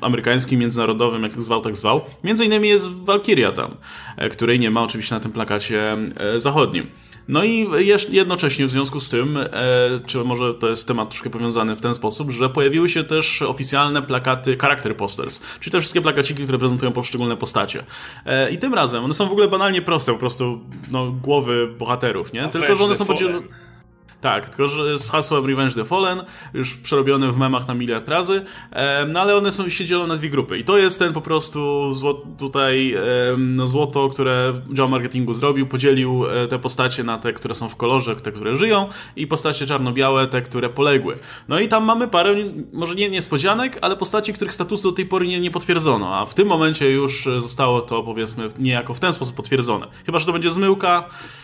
[0.00, 2.00] amerykańskim, międzynarodowym, jak zwał, tak zwał.
[2.24, 3.74] Między innymi jest Valkyria tam,
[4.16, 5.96] e, której nie ma oczywiście na tym plakacie
[6.36, 6.86] zachodnim.
[7.28, 7.68] No i
[8.10, 9.38] jednocześnie w związku z tym,
[10.06, 14.02] czy może to jest temat troszkę powiązany w ten sposób, że pojawiły się też oficjalne
[14.02, 17.84] plakaty character posters, czyli te wszystkie plakaciki, które prezentują poszczególne postacie.
[18.52, 20.60] I tym razem one są w ogóle banalnie proste, po prostu
[20.90, 22.48] no, głowy bohaterów, nie?
[22.48, 23.40] Tylko, że one są podzielone
[24.24, 26.22] tak, tylko że z hasłem Revenge the Fallen,
[26.54, 28.44] już przerobione w memach na miliard razy,
[29.08, 30.58] no ale one są, się dzielą na dwie grupy.
[30.58, 32.94] I to jest ten po prostu zło, tutaj
[33.38, 37.76] no, złoto, które dział marketingu zrobił, podzielił e, te postacie na te, które są w
[37.76, 41.18] kolorze, te, które żyją i postacie czarno-białe, te, które poległy.
[41.48, 42.34] No i tam mamy parę,
[42.72, 46.34] może nie niespodzianek, ale postaci, których statusu do tej pory nie, nie potwierdzono, a w
[46.34, 49.86] tym momencie już zostało to powiedzmy niejako w ten sposób potwierdzone.
[50.06, 51.43] Chyba, że to będzie zmyłka, E,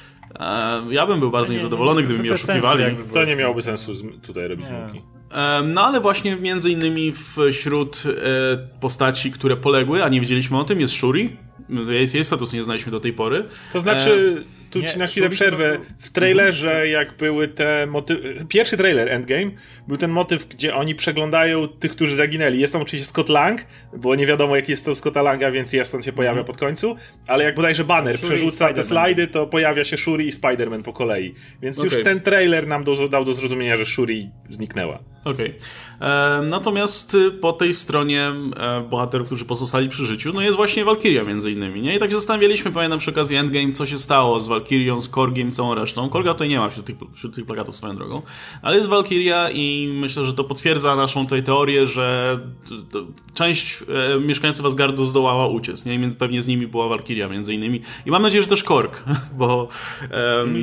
[0.91, 2.85] ja bym był bardzo niezadowolony, gdyby mnie oszukiwali.
[3.13, 5.03] To nie miałoby sensu tutaj robić zmyłki.
[5.33, 7.13] E, no ale właśnie między innymi
[7.51, 8.11] wśród e,
[8.81, 11.37] postaci, które poległy, a nie wiedzieliśmy o tym, jest Shuri.
[11.89, 13.45] Jej, jej status nie znaliśmy do tej pory.
[13.73, 15.79] To znaczy, tu ci na chwilę przerwę.
[15.99, 18.47] W trailerze, jak były te motywy.
[18.49, 19.51] Pierwszy trailer Endgame
[19.91, 22.61] był ten motyw, gdzie oni przeglądają tych, którzy zaginęli.
[22.61, 25.95] Jest tam oczywiście Scott Lang, bo nie wiadomo, jaki jest to Scotta Langa, więc jest
[25.95, 26.45] on się pojawia mm.
[26.45, 26.97] pod końcu.
[27.27, 30.93] Ale jak bodajże banner Shuri przerzuca te slajdy, to pojawia się Shuri i Spider-Man po
[30.93, 31.35] kolei.
[31.63, 31.91] Więc okay.
[31.91, 34.99] już ten trailer nam do, dał do zrozumienia, że Shuri zniknęła.
[35.25, 35.49] Okej.
[35.49, 36.49] Okay.
[36.51, 41.25] Natomiast y, po tej stronie e, bohaterów, którzy pozostali przy życiu, no jest właśnie Valkyria
[41.25, 41.97] między innymi, nie?
[41.97, 45.51] I tak się zastanawialiśmy, pamiętam przy okazji Endgame, co się stało z Valkyrią, z Korgiem,
[45.51, 46.09] całą resztą.
[46.09, 48.23] Korga tutaj nie ma wśród tych, wśród tych plakatów swoją drogą,
[48.63, 52.39] ale jest Valkyria i myślę, że to potwierdza naszą tutaj teorię, że
[53.35, 53.83] część
[54.17, 55.95] e, mieszkańców Asgardu zdołała uciec, nie?
[55.95, 57.81] I pewnie z nimi była Valkyria między innymi.
[58.07, 59.05] I mam nadzieję, że też Korg,
[59.39, 59.69] bo,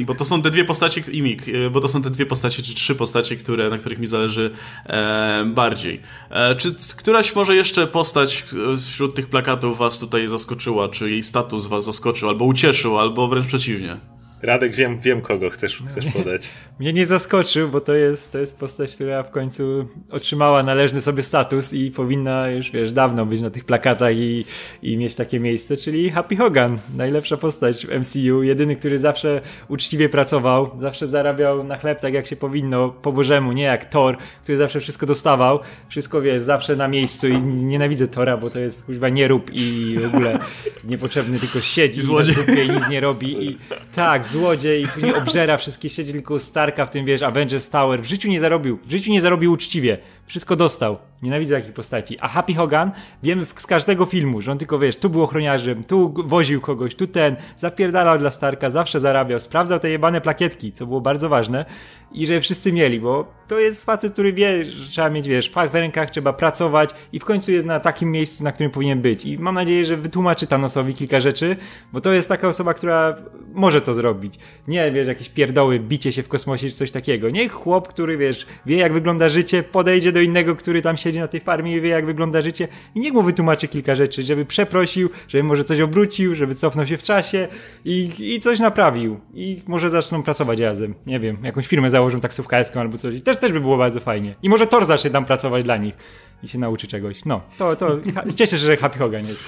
[0.06, 2.63] bo to są te dwie postacie, i Mik, e, bo to są te dwie postacie,
[2.63, 4.51] czy trzy postacie, które, na których mi zależy
[4.86, 6.01] e, bardziej.
[6.30, 8.45] E, czy któraś może jeszcze postać
[8.88, 13.47] wśród tych plakatów was tutaj zaskoczyła, czy jej status was zaskoczył, albo ucieszył, albo wręcz
[13.47, 14.16] przeciwnie?
[14.41, 16.54] Radek, wiem, wiem kogo chcesz, chcesz podać.
[16.80, 21.23] Mnie nie zaskoczył, bo to jest, to jest postać, która w końcu otrzymała należny sobie
[21.23, 24.45] status i powinna już, wiesz, dawno być na tych plakatach i,
[24.82, 26.78] i mieć takie miejsce, czyli Happy Hogan.
[26.95, 32.28] Najlepsza postać w MCU, jedyny, który zawsze uczciwie pracował, zawsze zarabiał na chleb tak jak
[32.28, 36.88] się powinno, po bożemu, nie jak Thor, który zawsze wszystko dostawał, wszystko, wiesz, zawsze na
[36.88, 40.39] miejscu i nienawidzę Tora, bo to jest chyba nie rób i w ogóle
[40.84, 43.58] niepotrzebny, tylko siedzi i, i nic nie robi i
[43.95, 48.01] tak, złodziej i później obżera wszystkie siedzi tylko Starka w tym, wiesz, Avengers Tower.
[48.01, 49.97] W życiu nie zarobił, w życiu nie zarobił uczciwie.
[50.27, 50.97] Wszystko dostał.
[51.21, 52.17] Nienawidzę takich postaci.
[52.19, 52.91] A Happy Hogan,
[53.23, 57.07] wiemy z każdego filmu, że on tylko, wiesz, tu był ochroniarzem, tu woził kogoś, tu
[57.07, 61.65] ten, zapierdalał dla Starka, zawsze zarabiał, sprawdzał te jebane plakietki, co było bardzo ważne
[62.11, 65.71] i że wszyscy mieli, bo to jest facet, który wie, że trzeba mieć, wiesz, fach
[65.71, 69.25] w rękach, trzeba pracować i w końcu jest na takim miejscu, na którym powinien być.
[69.25, 71.55] I mam nadzieję, że wytłumaczy Thanosowi kilka rzeczy,
[71.93, 73.15] bo to jest taka osoba, która
[73.53, 74.33] może to zrobić.
[74.67, 77.29] Nie, wiesz, jakieś pierdoły, bicie się w kosmosie czy coś takiego.
[77.29, 81.27] Niech chłop, który, wiesz, wie jak wygląda życie, podejdzie do innego, który tam siedzi na
[81.27, 85.10] tej farmie i wie jak wygląda życie i niech mu wytłumaczy kilka rzeczy, żeby przeprosił,
[85.27, 87.47] żeby może coś obrócił, żeby cofnął się w czasie
[87.86, 89.19] i, i coś naprawił.
[89.34, 90.95] I może zaczną pracować razem.
[91.06, 93.15] Nie wiem, jakąś firmę założą taksówkarską albo coś.
[93.15, 94.36] I też, też by było bardzo fajnie.
[94.43, 95.95] I może Thor zacznie tam pracować dla nich
[96.43, 97.25] i się nauczy czegoś.
[97.25, 97.99] No, to, to
[98.36, 99.43] cieszę się, że Happy Hogan jest.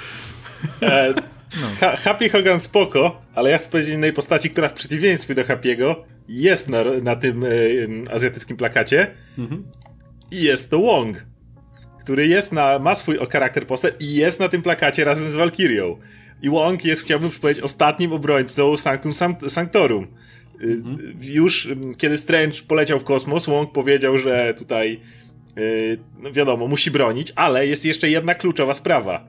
[0.82, 1.14] E,
[1.62, 1.88] no.
[2.04, 5.96] Happy Hogan spoko, ale ja chcę powiedzieć innej postaci, która w przeciwieństwie do Happy'ego
[6.30, 7.48] jest na, na tym e,
[8.14, 9.12] azjatyckim plakacie.
[9.38, 9.64] Mhm.
[10.32, 11.30] I jest to Wong
[12.10, 15.98] który jest na, ma swój charakter postać i jest na tym plakacie razem z Valkyrią.
[16.42, 19.14] I Wong jest, chciałbym powiedzieć, ostatnim obrońcą Sanctum
[19.48, 20.08] Sanctorum.
[20.62, 20.98] Mhm.
[21.22, 25.00] Już kiedy Strange poleciał w kosmos, Wong powiedział, że tutaj
[25.56, 29.28] yy, no wiadomo, musi bronić, ale jest jeszcze jedna kluczowa sprawa.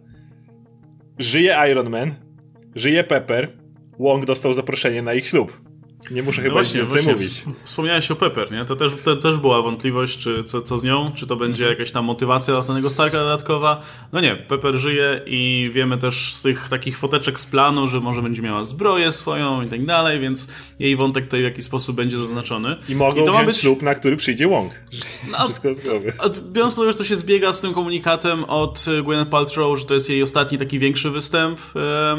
[1.19, 2.15] Żyje Iron Man,
[2.75, 3.49] żyje Pepper,
[3.99, 5.70] Wong dostał zaproszenie na ich ślub.
[6.11, 7.45] Nie muszę no chyba właśnie, więcej właśnie mówić.
[7.65, 8.65] Wspomniałeś o Pepper, nie?
[8.65, 11.79] To też, to też była wątpliwość, czy co, co z nią, czy to będzie mhm.
[11.79, 13.83] jakaś tam motywacja dla tego Starka dodatkowa.
[14.13, 18.23] No nie, Pepper żyje i wiemy też z tych takich foteczek z planu, że może
[18.23, 22.19] będzie miała zbroję swoją i tak dalej, więc jej wątek tutaj w jakiś sposób będzie
[22.19, 22.77] zaznaczony.
[22.89, 24.73] I mogą I to ma być ślub, na który przyjdzie Wong.
[25.31, 26.13] No, Wszystko z głowy.
[26.53, 29.95] Biorąc pod uwagę, że to się zbiega z tym komunikatem od Gwyneth Paltrow, że to
[29.95, 31.61] jest jej ostatni taki większy występ,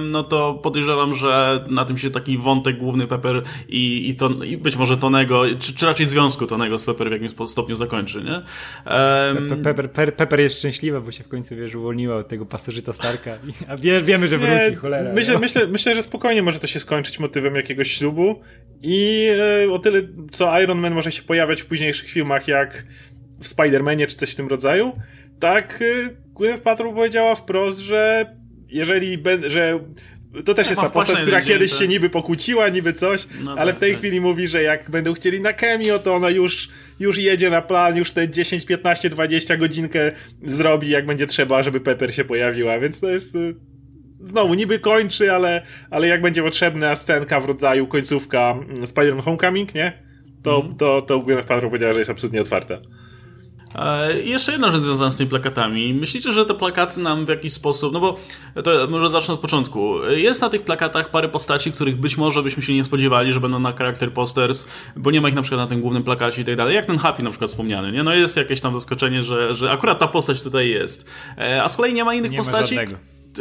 [0.10, 4.58] no to podejrzewam, że na tym się taki wątek główny Pepper i, i, to, i
[4.58, 8.32] być może Tonego, czy, czy raczej związku Tonego z Pepper w jakimś stopniu zakończy, nie?
[8.32, 9.50] Um...
[9.50, 13.38] Pepper, Pepper, Pepper jest szczęśliwa, bo się w końcu, wiesz, uwolniła od tego pasożyta Starka,
[13.68, 15.14] a wie, wiemy, że wróci, nie, cholera.
[15.14, 15.40] Myślę, no.
[15.40, 18.42] myślę, myślę, że spokojnie może to się skończyć motywem jakiegoś ślubu
[18.82, 19.28] i
[19.66, 22.86] e, o tyle, co Iron Man może się pojawiać w późniejszych filmach, jak
[23.40, 24.94] w Spider-Manie czy coś w tym rodzaju,
[25.40, 28.26] tak e, Gwyneth Paltrow powiedziała wprost, że
[28.70, 29.80] jeżeli, że
[30.46, 33.78] to też jest ta postać, która kiedyś się niby pokłóciła, niby coś, no ale tak,
[33.78, 34.00] w tej tak.
[34.00, 37.98] chwili mówi, że jak będą chcieli na Kemio, to ona już, już jedzie na plan,
[37.98, 43.00] już te 10, 15, 20 godzinkę zrobi, jak będzie trzeba, żeby Pepper się pojawiła, więc
[43.00, 43.56] to jest y,
[44.24, 49.76] znowu niby kończy, ale, ale jak będzie potrzebna scenka w rodzaju końcówka mm, Spider-Man Homecoming,
[49.76, 50.04] nie?
[50.44, 50.76] To, mm.
[50.76, 52.78] to, to Gwyneth Paltrow powiedziała, że jest absolutnie otwarta.
[54.26, 55.94] I jeszcze jedna rzecz związana z tymi plakatami.
[55.94, 58.18] Myślicie, że te plakaty nam w jakiś sposób, no bo
[58.64, 60.06] to może zacznę od początku.
[60.10, 63.60] Jest na tych plakatach parę postaci, których być może byśmy się nie spodziewali, że będą
[63.60, 66.56] na charakter posters, bo nie ma ich na przykład na tym głównym plakacie i tak
[66.56, 66.76] dalej.
[66.76, 68.04] Jak ten Happy na przykład wspomniany, nie?
[68.04, 71.10] No jest jakieś tam zaskoczenie, że, że akurat ta postać tutaj jest.
[71.38, 72.76] E, a z kolei nie ma innych nie postaci.
[72.76, 72.82] Ma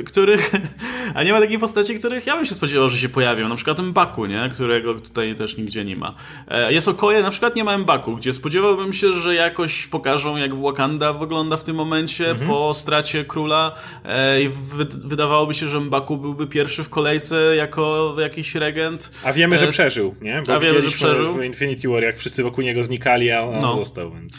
[0.07, 0.51] których.
[1.15, 3.49] A nie ma takiej postaci, których ja bym się spodziewał, że się pojawią.
[3.49, 4.49] Na przykład Mbaku, nie?
[4.53, 6.15] Którego tutaj też nigdzie nie ma.
[6.49, 10.55] E, jest Okoje, na przykład nie ma Mbaku, gdzie spodziewałbym się, że jakoś pokażą, jak
[10.55, 12.51] Wakanda wygląda w tym momencie mhm.
[12.51, 13.75] po stracie króla.
[14.05, 14.49] E, I
[15.05, 19.13] wydawałoby się, że Mbaku byłby pierwszy w kolejce jako jakiś regent.
[19.25, 20.43] A wiemy, że e, przeżył, nie?
[20.47, 21.35] Bo a wiemy, że przeżył.
[21.35, 23.77] W Infinity War, jak wszyscy wokół niego znikali, a on no.
[23.77, 24.39] został, więc.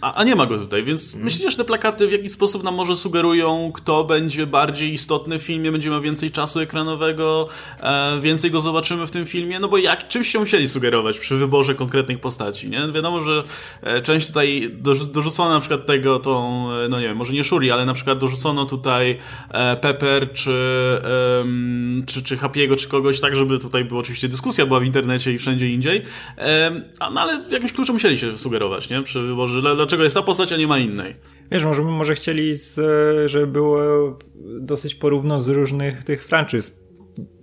[0.00, 1.24] A, a, nie ma go tutaj, więc hmm.
[1.24, 5.42] myślicie, że te plakaty w jakiś sposób nam może sugerują, kto będzie bardziej istotny w
[5.42, 7.48] filmie, będzie miał więcej czasu ekranowego,
[7.80, 11.36] e, więcej go zobaczymy w tym filmie, no bo jak, czymś się musieli sugerować przy
[11.36, 12.92] wyborze konkretnych postaci, nie?
[12.92, 13.42] Wiadomo, że
[13.82, 14.70] e, część tutaj
[15.12, 18.18] dorzucono na przykład tego, tą, e, no nie wiem, może nie Shuri, ale na przykład
[18.18, 19.18] dorzucono tutaj
[19.50, 20.50] e, Pepper, czy,
[21.04, 25.32] e, czy, czy Happy'ego, czy kogoś, tak żeby tutaj była oczywiście dyskusja była w internecie
[25.32, 26.02] i wszędzie indziej,
[26.38, 29.02] e, no ale jakimś kluczem musieli się sugerować, nie?
[29.02, 31.14] Przy wyborze dlaczego jest ta postać, a nie ma innej.
[31.50, 32.80] Wiesz, może, może chcieli, z,
[33.30, 33.78] żeby było
[34.60, 36.86] dosyć porówno z różnych tych franczyz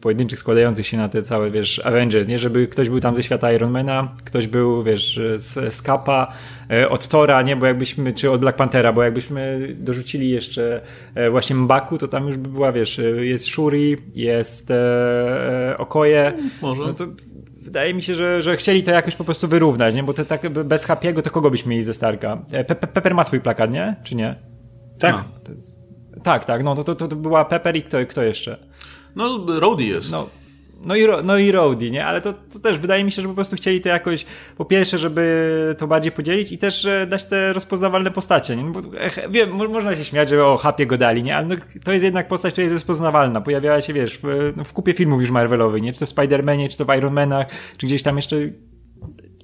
[0.01, 2.39] pojedynczych składających się na te całe, wiesz, Avengers, nie?
[2.39, 6.33] Żeby ktoś był tam ze świata Ironmana, ktoś był, wiesz, z, z Kappa,
[6.71, 7.55] e, od Tora, nie?
[7.55, 10.81] Bo jakbyśmy, czy od Black Panthera, bo jakbyśmy dorzucili jeszcze
[11.15, 16.33] e, właśnie Mbaku, to tam już by była, wiesz, e, jest Shuri, jest e, Okoje.
[16.62, 16.83] Może.
[16.83, 17.07] No to
[17.63, 20.04] wydaje mi się, że, że chcieli to jakoś po prostu wyrównać, nie?
[20.04, 22.45] Bo te, tak bez Happy'ego to kogo byśmy mieli ze Starka?
[22.52, 23.95] E, Pe Pepper ma swój plakat, nie?
[24.04, 24.36] Czy nie?
[24.99, 25.15] Tak.
[25.15, 25.80] No, jest...
[26.23, 28.58] Tak, tak, no to, to, to była Pepper i kto, kto jeszcze?
[29.15, 30.12] No, Rody jest.
[30.12, 30.28] No,
[30.86, 32.06] no i, no i Rody, nie?
[32.06, 34.26] Ale to, to też wydaje mi się, że po prostu chcieli to jakoś,
[34.58, 38.63] po pierwsze, żeby to bardziej podzielić i też dać te rozpoznawalne postacie, nie?
[38.63, 38.82] No bo,
[39.30, 41.36] wiem, można się śmiać, że o, Happy go dali, nie?
[41.36, 43.41] Ale no, to jest jednak postać, która jest rozpoznawalna.
[43.41, 45.93] Pojawiała się, wiesz, w, w kupie filmów już Marvelowych, nie?
[45.93, 48.36] Czy to w Spider-Manie, czy to w Iron Manach, czy gdzieś tam jeszcze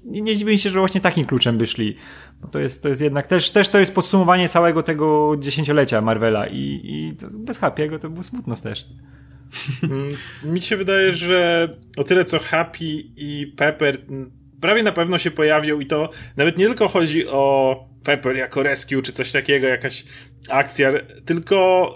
[0.09, 1.95] nie, nie dziwię się, że właśnie takim kluczem by szli.
[2.41, 6.47] Bo to jest, to jest jednak też, też to jest podsumowanie całego tego dziesięciolecia Marvela
[6.47, 8.85] i, i bez Happy'ego to było smutno też.
[10.43, 12.85] Mi się wydaje, że o tyle co Happy
[13.15, 13.97] i Pepper
[14.61, 19.01] prawie na pewno się pojawią i to nawet nie tylko chodzi o Pepper jako rescue
[19.01, 20.05] czy coś takiego, jakaś
[20.49, 20.91] akcja,
[21.25, 21.89] tylko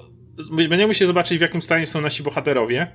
[0.70, 2.88] będziemy się zobaczyć w jakim stanie są nasi bohaterowie.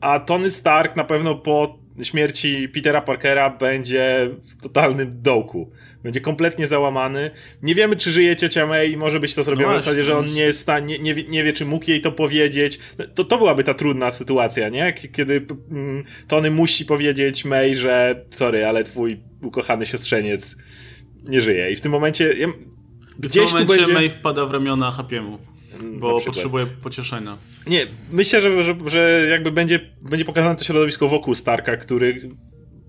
[0.00, 5.70] A Tony Stark na pewno po śmierci Petera Parkera będzie w totalnym dołku.
[6.02, 7.30] Będzie kompletnie załamany.
[7.62, 10.18] Nie wiemy, czy żyje ciocia May i może być to zrobione no w zasadzie, że
[10.18, 12.78] on nie jest nie, nie, nie wie, czy mógł jej to powiedzieć.
[13.14, 14.92] To, to byłaby ta trudna sytuacja, nie?
[14.92, 20.56] Kiedy mm, Tony musi powiedzieć May, że sorry, ale twój ukochany siostrzeniec
[21.24, 21.70] nie żyje.
[21.70, 22.32] I w tym momencie...
[22.38, 22.48] Ja,
[23.18, 23.94] gdzieś w tym momencie tu będzie...
[23.94, 25.38] May wpada w ramiona Hapiemu.
[25.82, 27.38] Bo potrzebuje pocieszenia.
[27.66, 32.30] Nie, myślę, że, że, że jakby będzie, będzie pokazane to środowisko wokół Starka, który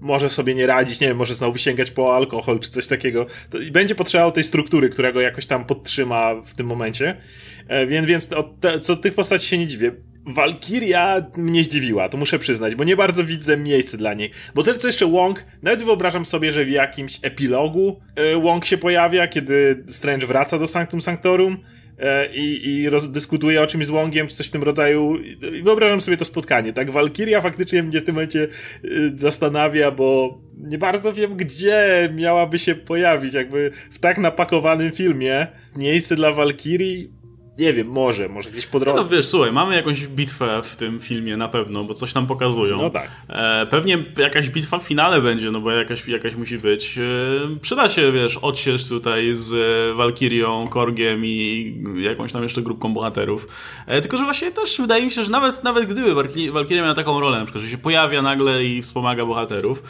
[0.02, 3.26] może sobie nie radzić, nie wiem, może znowu sięgać po alkohol czy coś takiego.
[3.50, 7.18] To będzie potrzebował tej struktury, która go jakoś tam podtrzyma w tym momencie.
[7.68, 9.92] E, więc, więc od te, co tych postaci się nie dziwię.
[10.26, 14.32] Walkiria mnie zdziwiła, to muszę przyznać, bo nie bardzo widzę miejsca dla niej.
[14.56, 18.78] Bo tyle co jeszcze Wong, nawet wyobrażam sobie, że w jakimś epilogu e, Wong się
[18.78, 21.58] pojawia, kiedy Strange wraca do Sanctum Sanctorum
[22.34, 25.18] i, i roz, dyskutuje o czymś z Wongiem, czy coś w tym rodzaju.
[25.60, 26.92] I wyobrażam sobie to spotkanie, tak?
[26.92, 28.48] Walkiria faktycznie mnie w tym momencie
[29.14, 36.16] zastanawia, bo nie bardzo wiem, gdzie miałaby się pojawić, jakby w tak napakowanym filmie miejsce
[36.16, 37.19] dla Walkirii
[37.60, 39.02] nie wiem, może, może gdzieś po drodze.
[39.02, 42.82] No wiesz, słuchaj, mamy jakąś bitwę w tym filmie na pewno, bo coś tam pokazują.
[42.82, 43.12] No tak.
[43.30, 46.98] E, pewnie jakaś bitwa w finale będzie, no bo jakaś, jakaś musi być.
[46.98, 47.02] E,
[47.62, 49.52] przyda się, wiesz, odsiecz tutaj z
[49.98, 53.48] Walkirią, Korgiem i jakąś tam jeszcze grupką bohaterów.
[53.88, 56.14] E, tylko, że właśnie też wydaje mi się, że nawet, nawet gdyby
[56.52, 59.84] Walkiria miała taką rolę, na przykład, że się pojawia nagle i wspomaga bohaterów,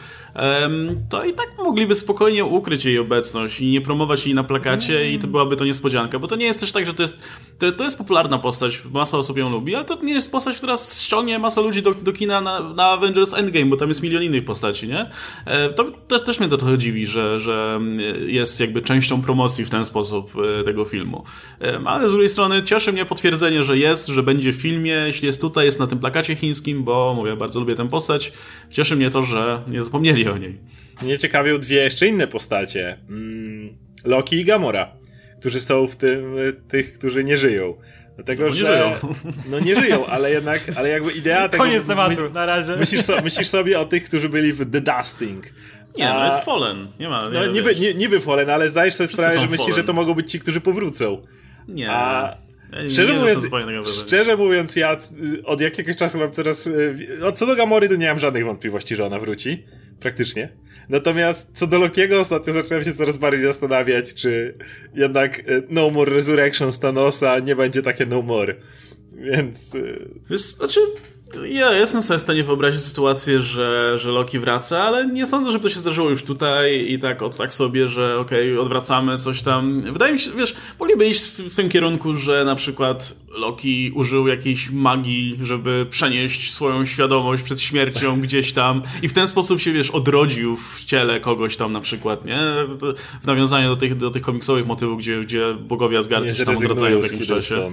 [1.09, 5.13] to i tak mogliby spokojnie ukryć jej obecność i nie promować jej na plakacie mm.
[5.13, 7.21] i to byłaby to niespodzianka, bo to nie jest też tak, że to jest
[7.59, 10.75] to, to jest popularna postać, masa osób ją lubi, ale to nie jest postać, która
[10.77, 14.45] ściągnie masę ludzi do, do kina na, na Avengers Endgame, bo tam jest milion innych
[14.45, 15.09] postaci, nie?
[15.45, 19.65] E, to, to też mnie to trochę dziwi, że, że mm, jest jakby częścią promocji
[19.65, 21.23] w ten sposób e, tego filmu.
[21.61, 25.25] E, ale z drugiej strony cieszy mnie potwierdzenie, że jest, że będzie w filmie, jeśli
[25.25, 28.31] jest tutaj, jest na tym plakacie chińskim, bo mówię, bardzo lubię tę postać.
[28.69, 30.57] Cieszy mnie to, że nie zapomnieli o niej.
[31.01, 32.97] Mnie ciekawią dwie jeszcze inne postacie.
[33.09, 34.99] Mm, Loki i Gamora
[35.39, 36.35] którzy są w tym,
[36.67, 37.73] tych, którzy nie żyją.
[38.15, 38.63] Dlatego, no, że.
[38.63, 39.15] Nie żyją.
[39.49, 41.63] No nie żyją, ale jednak, ale jakby idea tego.
[41.63, 42.75] Koniec tematu, na razie.
[42.75, 45.45] Myślisz, so, myślisz sobie o tych, którzy byli w The Dusting.
[45.97, 46.87] Nie, no jest Fallen.
[46.99, 47.29] Nie ma.
[47.29, 49.75] Nie no niby, nie, niby Fallen, ale zdajesz sobie sprawę, że myślisz, fallen.
[49.75, 51.21] że to mogą być ci, którzy powrócą.
[51.67, 51.91] Nie.
[51.91, 52.37] A
[52.71, 53.47] ja szczerze, nie mówiąc,
[54.05, 54.97] szczerze mówiąc, ja
[55.45, 56.69] od jakiegoś czasu mam coraz.
[57.23, 59.63] Od co do Gamory, to nie mam żadnych wątpliwości, że ona wróci.
[59.99, 60.49] Praktycznie.
[60.89, 64.57] Natomiast co do Lokiego, ostatnio zacząłem się coraz bardziej zastanawiać, czy
[64.93, 68.55] jednak e, No More Resurrection Thanosa nie będzie takie No More.
[69.13, 69.75] Więc...
[69.75, 69.79] E,
[70.29, 70.79] Wiesz, znaczy,
[71.49, 75.63] ja jestem sobie w stanie wyobrazić sytuację, że, że Loki wraca, ale nie sądzę, żeby
[75.63, 79.41] to się zdarzyło już tutaj i tak od tak sobie, że okej, okay, odwracamy coś
[79.41, 79.81] tam.
[79.81, 84.27] Wydaje mi się, wiesz, mogliby iść w, w tym kierunku, że na przykład Loki użył
[84.27, 89.73] jakiejś magii, żeby przenieść swoją świadomość przed śmiercią gdzieś tam i w ten sposób się,
[89.73, 92.39] wiesz, odrodził w ciele kogoś tam na przykład, nie?
[93.23, 96.99] W nawiązaniu do tych, do tych komiksowych motywów, gdzie, gdzie bogowie Asgardy się tam odradzają
[96.99, 97.71] w jakimś czasie.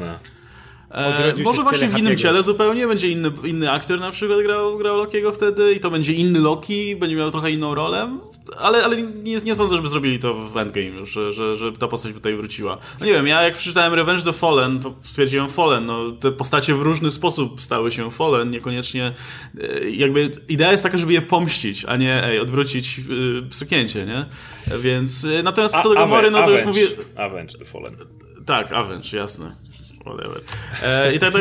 [0.96, 4.96] E, może właśnie w innym ciele zupełnie, będzie inny, inny aktor na przykład grał, grał
[4.96, 8.18] Lokiego wtedy i to będzie inny Loki, będzie miał trochę inną rolę,
[8.58, 11.88] ale, ale nie, nie sądzę, żeby zrobili to w Endgame już, że, że, że ta
[11.88, 12.78] postać by tutaj wróciła.
[13.00, 16.74] No nie wiem, ja jak przeczytałem Revenge the Fallen, to stwierdziłem Fallen, no te postacie
[16.74, 19.12] w różny sposób stały się Fallen, niekoniecznie
[19.60, 24.26] e, jakby idea jest taka, żeby je pomścić, a nie ej, odwrócić yy, psuknięcie, nie?
[24.78, 26.86] Więc e, natomiast co do Gamory, no to już mówię...
[27.16, 27.96] Avenge the Fallen.
[28.46, 29.65] Tak, Avenge, jasne.
[30.06, 30.40] Whatever.
[30.82, 31.32] E, I tak,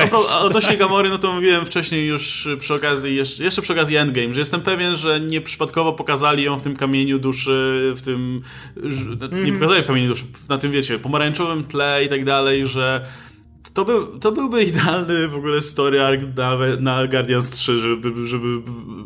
[0.00, 3.96] tak od, odnośnie Gamory, no to mówiłem wcześniej już przy okazji, jeszcze, jeszcze przy okazji
[3.96, 8.40] Endgame, że jestem pewien, że nieprzypadkowo pokazali ją w tym kamieniu duszy, w tym,
[9.22, 9.54] nie mhm.
[9.54, 13.06] pokazali w kamieniu duszy, na tym wiecie, pomarańczowym tle i tak dalej, że
[13.74, 18.46] to, był, to byłby idealny w ogóle story arc na, na Guardians 3, żeby, żeby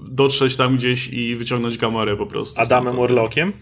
[0.08, 2.60] dotrzeć tam gdzieś i wyciągnąć Gamorę po prostu.
[2.60, 3.52] Adamem Warlockiem?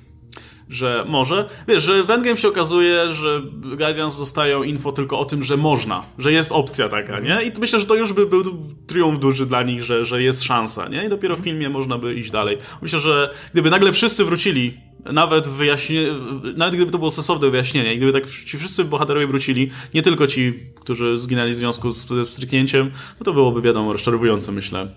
[0.68, 1.48] Że może.
[1.68, 6.02] Wiesz, że w Endgame się okazuje, że Guardians dostają info tylko o tym, że można,
[6.18, 7.42] że jest opcja taka, nie?
[7.42, 8.42] I myślę, że to już by był
[8.86, 11.04] triumf duży dla nich, że, że jest szansa, nie?
[11.04, 12.58] I dopiero w filmie można by iść dalej.
[12.82, 16.06] Myślę, że gdyby nagle wszyscy wrócili nawet wyjaśnie,
[16.56, 20.54] nawet gdyby to było sensowne wyjaśnienie, gdyby tak ci wszyscy bohaterowie wrócili, nie tylko ci,
[20.80, 24.88] którzy zginęli w związku z stryknięciem, no to byłoby wiadomo rozczarowujące, myślę,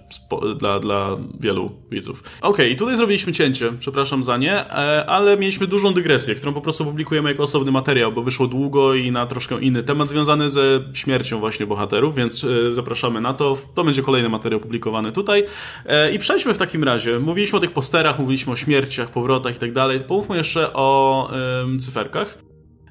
[0.60, 2.24] dla, dla wielu widzów.
[2.24, 6.54] Okej, okay, i tutaj zrobiliśmy cięcie, przepraszam za nie, e, ale mieliśmy dużą dygresję, którą
[6.54, 10.50] po prostu publikujemy jako osobny materiał, bo wyszło długo i na troszkę inny temat związany
[10.50, 13.58] ze śmiercią właśnie bohaterów, więc e, zapraszamy na to.
[13.76, 15.44] To będzie kolejny materiał publikowany tutaj.
[15.86, 17.20] E, I przejdźmy w takim razie.
[17.20, 21.30] Mówiliśmy o tych posterach, mówiliśmy o śmierciach, powrotach i tak dalej Pomówmy jeszcze o
[21.64, 22.38] ym, cyferkach.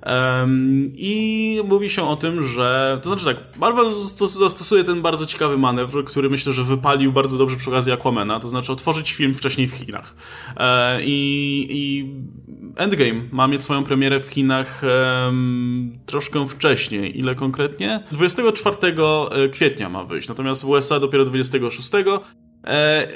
[0.07, 2.99] Um, I mówi się o tym, że.
[3.03, 3.93] To znaczy tak, Marvel
[4.39, 8.49] zastosuje ten bardzo ciekawy manewr, który myślę, że wypalił bardzo dobrze przy okazji Aquamena, to
[8.49, 10.15] znaczy otworzyć film wcześniej w Chinach.
[10.57, 12.11] E, i, I
[12.77, 14.83] Endgame ma mieć swoją premierę w Chinach
[15.25, 17.19] um, troszkę wcześniej.
[17.19, 18.05] Ile konkretnie?
[18.13, 18.77] 24
[19.31, 21.91] e, kwietnia ma wyjść, natomiast w USA dopiero 26.
[22.65, 23.09] E,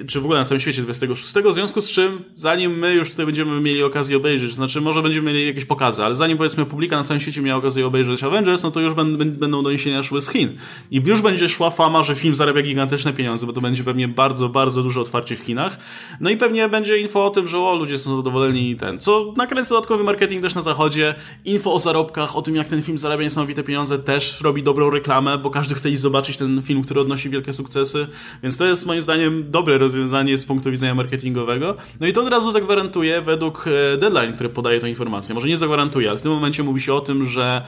[0.00, 1.34] e, czy w ogóle na całym świecie 26.
[1.34, 5.32] W związku z czym, zanim my już tutaj będziemy mieli okazję obejrzeć, znaczy może będziemy
[5.32, 8.70] mieli jakieś pokazy, ale zanim powiedzmy publika na całym świecie miała okazję obejrzeć Avengers, no
[8.70, 10.56] to już będą doniesienia szły z Chin.
[10.90, 14.48] I już będzie szła fama, że film zarabia gigantyczne pieniądze, bo to będzie pewnie bardzo,
[14.48, 15.78] bardzo duże otwarcie w Chinach.
[16.20, 19.00] No i pewnie będzie info o tym, że o, ludzie są zadowoleni i ten.
[19.00, 21.14] Co nakręca dodatkowy marketing też na zachodzie.
[21.44, 25.38] Info o zarobkach, o tym jak ten film zarabia niesamowite pieniądze też robi dobrą reklamę,
[25.38, 28.06] bo każdy chce iść zobaczyć ten film, który odnosi wielkie sukcesy.
[28.42, 31.76] Więc to jest moim zdaniem dobre rozwiązanie z punktu widzenia marketingowego.
[32.00, 35.34] No i to od razu zagwarantuje według e, deadline, który podaje tę informację.
[35.34, 37.62] Może nie zagwarantuje, ale w tym momencie mówi się o tym, że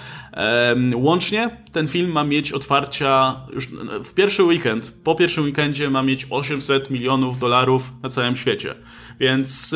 [0.94, 3.68] łącznie ten film ma mieć otwarcia już
[4.04, 4.94] w pierwszy weekend.
[5.04, 8.74] Po pierwszym weekendzie ma mieć 800 milionów dolarów na całym świecie.
[9.20, 9.74] Więc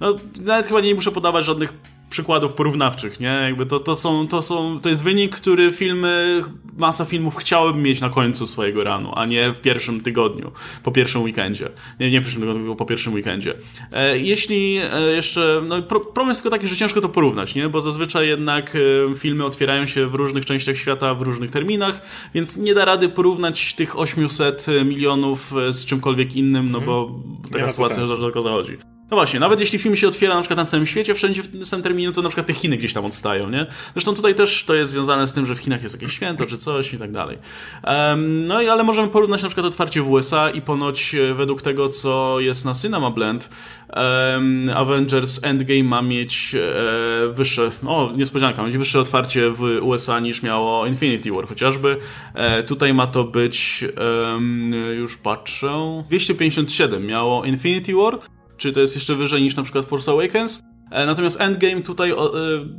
[0.00, 1.72] no, nawet chyba nie muszę podawać żadnych
[2.16, 3.26] przykładów porównawczych, nie?
[3.26, 6.42] Jakby to, to, są, to, są, to jest wynik, który filmy,
[6.76, 10.52] masa filmów chciałoby mieć na końcu swojego ranu, a nie w pierwszym tygodniu,
[10.82, 11.70] po pierwszym weekendzie.
[12.00, 13.52] Nie, nie w pierwszym tygodniu, tylko po pierwszym weekendzie.
[13.92, 17.68] E, jeśli e, jeszcze, no pro, problem jest tylko taki, że ciężko to porównać, nie?
[17.68, 22.00] Bo zazwyczaj jednak e, filmy otwierają się w różnych częściach świata, w różnych terminach,
[22.34, 27.52] więc nie da rady porównać tych 800 milionów z czymkolwiek innym, no bo mhm.
[27.52, 28.95] taka sytuacja tylko zachodzi.
[29.10, 31.66] No właśnie, nawet jeśli film się otwiera na przykład na całym świecie, wszędzie w tym
[31.66, 33.66] samym terminie, to na przykład te Chiny gdzieś tam odstają, nie?
[33.92, 36.58] Zresztą tutaj też to jest związane z tym, że w Chinach jest jakieś święto czy
[36.58, 37.38] coś i tak dalej.
[37.84, 41.62] Um, no i ale możemy porównać na przykład otwarcie w USA i ponoć e, według
[41.62, 43.50] tego, co jest na Cinema Blend,
[43.96, 50.20] um, Avengers Endgame ma mieć e, wyższe, o niespodzianka, ma mieć wyższe otwarcie w USA
[50.20, 51.96] niż miało Infinity War chociażby.
[52.34, 53.84] E, tutaj ma to być,
[54.32, 58.18] um, już patrzę, 257 miało Infinity War,
[58.56, 60.62] czy to jest jeszcze wyżej niż na przykład Force Awakens.
[60.90, 62.14] E, natomiast Endgame tutaj y,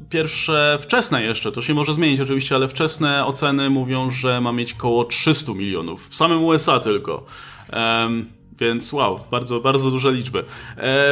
[0.09, 4.73] pierwsze wczesne jeszcze, to się może zmienić oczywiście, ale wczesne oceny mówią, że ma mieć
[4.73, 6.07] około 300 milionów.
[6.09, 7.25] W samym USA tylko.
[7.73, 8.25] Um,
[8.59, 10.43] więc wow, bardzo, bardzo duże liczby.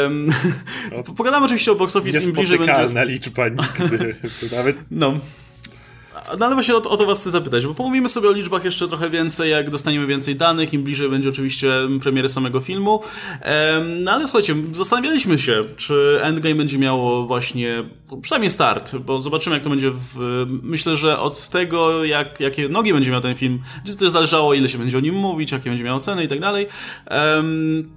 [0.03, 0.27] Um,
[0.97, 3.05] no, pogadamy oczywiście o box office im bliżej będzie.
[3.05, 4.15] liczba nigdy.
[4.57, 4.77] nawet...
[4.91, 5.13] No.
[6.39, 8.87] No ale właśnie o, o, to was chcę zapytać, bo pomówimy sobie o liczbach jeszcze
[8.87, 11.71] trochę więcej, jak dostaniemy więcej danych, im bliżej będzie oczywiście
[12.01, 13.01] premiery samego filmu.
[14.03, 17.83] No ale słuchajcie, zastanawialiśmy się, czy Endgame będzie miało właśnie
[18.21, 20.45] przynajmniej start, bo zobaczymy jak to będzie w...
[20.63, 24.69] Myślę, że od tego, jak, jakie nogi będzie miał ten film, będzie też zależało, ile
[24.69, 26.67] się będzie o nim mówić, jakie będzie miał ceny i tak dalej.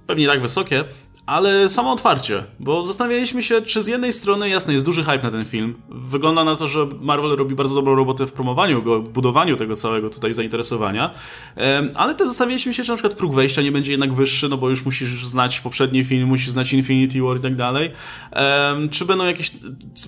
[0.07, 0.83] Pewnie tak wysokie
[1.29, 5.31] ale samo otwarcie, bo zastanawialiśmy się, czy z jednej strony, jasne, jest duży hype na
[5.31, 5.75] ten film.
[5.89, 10.09] Wygląda na to, że Marvel robi bardzo dobrą robotę w promowaniu go, budowaniu tego całego
[10.09, 11.13] tutaj zainteresowania,
[11.95, 14.69] ale też zastanawialiśmy się, czy na przykład próg wejścia nie będzie jednak wyższy, no bo
[14.69, 17.91] już musisz znać poprzedni film, musisz znać Infinity War i tak dalej.
[18.91, 19.51] Czy będą jakieś...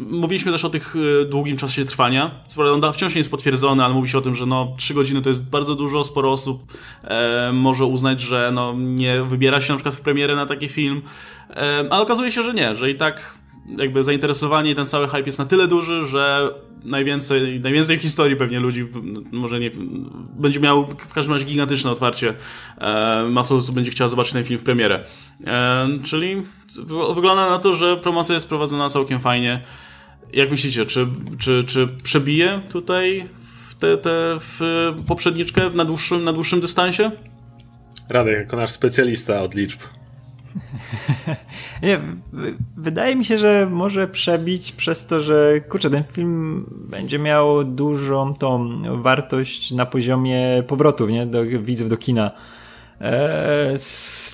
[0.10, 2.32] Mówiliśmy też o tych e, długim czasie trwania.
[2.58, 5.30] On wciąż nie jest potwierdzony, ale mówi się o tym, że no 3 godziny to
[5.30, 6.74] jest bardzo dużo, sporo osób
[7.54, 11.02] może uznać, że no nie wybiera się na przykład w premierę na taki film,
[11.90, 13.38] ale okazuje się, że nie, że i tak
[13.78, 16.50] jakby zainteresowanie i ten cały hype jest na tyle duży, że
[16.84, 18.88] najwięcej, najwięcej w historii pewnie ludzi
[19.32, 19.72] może nie,
[20.40, 22.34] będzie miał w każdym razie gigantyczne otwarcie.
[23.30, 25.04] Masa osób będzie chciała zobaczyć ten film w premierę.
[26.04, 26.42] Czyli
[27.16, 29.64] wygląda na to, że promocja jest prowadzona całkiem fajnie.
[30.34, 31.08] Jak myślicie, czy,
[31.40, 33.26] czy, czy przebije tutaj
[33.80, 34.60] te, te w
[35.08, 37.12] poprzedniczkę na dłuższym, na dłuższym dystansie?
[38.10, 39.80] Radek, jako nasz specjalista od liczb.
[41.84, 41.98] Nie,
[42.78, 48.34] wydaje mi się, że może przebić przez to, że kurczę, ten film będzie miał dużą
[48.34, 51.26] tą wartość na poziomie powrotów, nie?
[51.26, 52.32] Do widzów do kina.
[53.04, 53.78] Eee,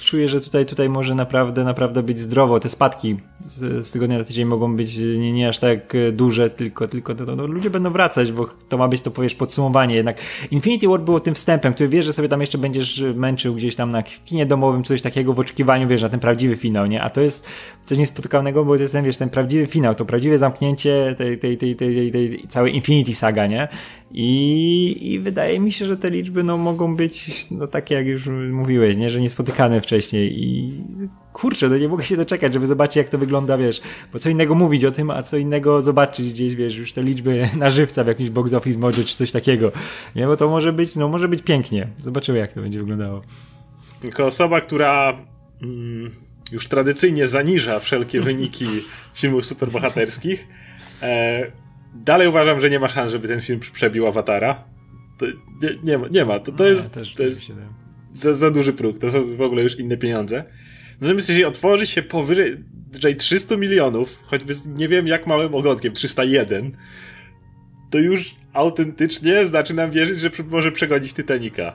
[0.01, 2.59] czuję, że tutaj, tutaj może naprawdę, naprawdę być zdrowo.
[2.59, 6.88] Te spadki z, z tygodnia na tydzień mogą być nie, nie aż tak duże, tylko,
[6.88, 9.95] tylko to, no, ludzie będą wracać, bo to ma być to, powiesz, podsumowanie.
[9.95, 10.18] Jednak
[10.51, 13.91] Infinity War było tym wstępem, który wiesz, że sobie tam jeszcze będziesz męczył gdzieś tam
[13.91, 17.01] na kinie domowym, coś takiego w oczekiwaniu, wiesz, na ten prawdziwy finał, nie?
[17.01, 17.47] A to jest
[17.86, 21.57] coś niespotykanego, bo to jest ten, wiesz, ten prawdziwy finał, to prawdziwe zamknięcie tej, tej,
[21.57, 23.68] tej, tej, tej, tej całej Infinity Saga, nie?
[24.12, 28.28] I, I wydaje mi się, że te liczby no, mogą być no, takie, jak już
[28.51, 29.10] mówiłeś, nie?
[29.10, 30.43] że niespotykane wcześniej.
[30.43, 30.74] I
[31.34, 33.82] kurczę, no nie mogę się doczekać, żeby zobaczyć, jak to wygląda, wiesz.
[34.14, 37.49] Bo co innego mówić o tym, a co innego zobaczyć gdzieś, wiesz, już te liczby
[37.58, 39.72] na żywca w jakimś box office modzie czy coś takiego.
[40.16, 41.88] Nie, bo to może być, no może być pięknie.
[41.97, 43.22] Zobaczymy, jak to będzie wyglądało.
[44.03, 45.18] Jako osoba, która
[45.62, 46.12] mm,
[46.51, 48.68] już tradycyjnie zaniża wszelkie wyniki
[49.14, 50.47] filmów superbohaterskich,
[51.01, 51.66] e,
[52.04, 54.64] dalej uważam, że nie ma szans, żeby ten film przebił Awatara.
[55.18, 55.26] To
[55.62, 56.39] nie, nie, ma, nie ma.
[56.39, 57.45] To, to no, jest, to jest
[58.14, 59.00] za, za duży próg.
[59.00, 60.43] To są w ogóle już inne pieniądze.
[61.02, 62.58] Natomiast jeśli otworzy się powyżej
[63.18, 66.72] 300 milionów, choćby z nie wiem jak małym ogonkiem, 301,
[67.89, 71.74] to już autentycznie zaczynam wierzyć, że może przegonić Titanica.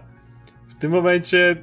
[0.68, 1.56] W tym momencie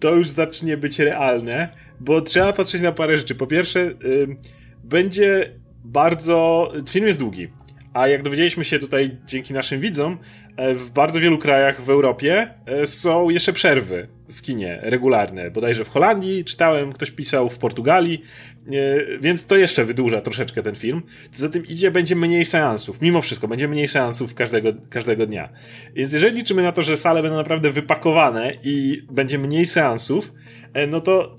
[0.00, 1.68] to już zacznie być realne,
[2.00, 3.34] bo trzeba patrzeć na parę rzeczy.
[3.34, 4.36] Po pierwsze, y,
[4.84, 5.52] będzie
[5.84, 6.68] bardzo.
[6.88, 7.48] Film jest długi.
[7.92, 10.18] A jak dowiedzieliśmy się tutaj dzięki naszym widzom,
[10.56, 15.50] e, w bardzo wielu krajach w Europie e, są jeszcze przerwy w kinie regularne.
[15.50, 18.22] Bodajże w Holandii czytałem, ktoś pisał w Portugalii,
[18.66, 21.02] e, więc to jeszcze wydłuża troszeczkę ten film.
[21.32, 23.00] Za tym idzie, będzie mniej seansów.
[23.00, 25.48] Mimo wszystko, będzie mniej seansów każdego, każdego dnia.
[25.94, 30.32] Więc jeżeli liczymy na to, że sale będą naprawdę wypakowane i będzie mniej seansów,
[30.88, 31.38] no to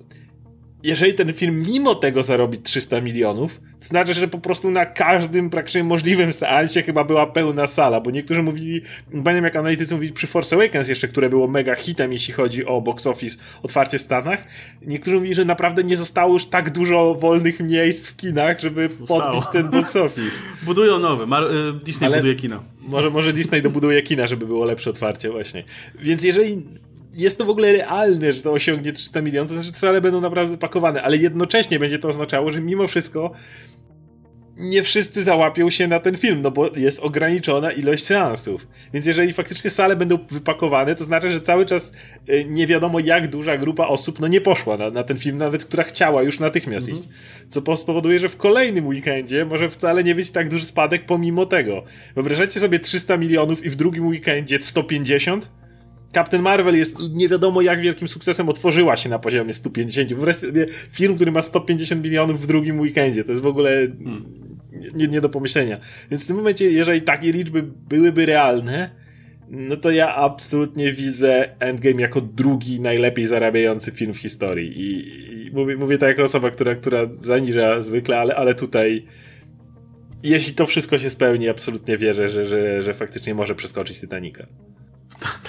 [0.83, 5.49] jeżeli ten film mimo tego zarobi 300 milionów, to znaczy, że po prostu na każdym
[5.49, 10.27] praktycznie możliwym seansie chyba była pełna sala, bo niektórzy mówili, pamiętam jak analitycy mówili przy
[10.27, 14.43] Force Awakens jeszcze, które było mega hitem, jeśli chodzi o box office, otwarcie w Stanach,
[14.81, 19.21] niektórzy mówili, że naprawdę nie zostało już tak dużo wolnych miejsc w kinach, żeby Zostało.
[19.21, 20.37] podbić ten box office.
[20.65, 22.63] Budują nowe, Mar y, Disney Ale buduje kino.
[22.79, 25.63] Może, może Disney dobuduje kina, żeby było lepsze otwarcie właśnie.
[25.99, 26.63] Więc jeżeli
[27.13, 30.57] jest to w ogóle realne, że to osiągnie 300 milionów, to znaczy sale będą naprawdę
[30.57, 33.31] pakowane, ale jednocześnie będzie to oznaczało, że mimo wszystko
[34.59, 38.67] nie wszyscy załapią się na ten film, no bo jest ograniczona ilość seansów.
[38.93, 41.93] Więc jeżeli faktycznie sale będą wypakowane, to znaczy, że cały czas
[42.29, 45.65] y, nie wiadomo jak duża grupa osób no nie poszła na, na ten film, nawet
[45.65, 47.05] która chciała już natychmiast mhm.
[47.05, 47.13] iść.
[47.49, 51.83] Co spowoduje, że w kolejnym weekendzie może wcale nie być tak duży spadek pomimo tego.
[52.15, 55.58] Wyobrażacie sobie 300 milionów i w drugim weekendzie 150?
[56.13, 60.09] Captain Marvel jest nie wiadomo jak wielkim sukcesem, otworzyła się na poziomie 150.
[60.09, 63.23] Wyobraźcie sobie film, który ma 150 milionów w drugim weekendzie.
[63.23, 63.69] To jest w ogóle
[64.03, 64.25] hmm.
[64.95, 65.79] nie, nie do pomyślenia.
[66.11, 68.89] Więc w tym momencie, jeżeli takie liczby byłyby realne,
[69.49, 74.81] no to ja absolutnie widzę Endgame jako drugi najlepiej zarabiający film w historii.
[74.81, 79.05] I, i mówię, mówię to jako osoba, która, która zaniża zwykle, ale, ale tutaj
[80.23, 84.47] jeśli to wszystko się spełni, absolutnie wierzę, że, że, że faktycznie może przeskoczyć Titanica.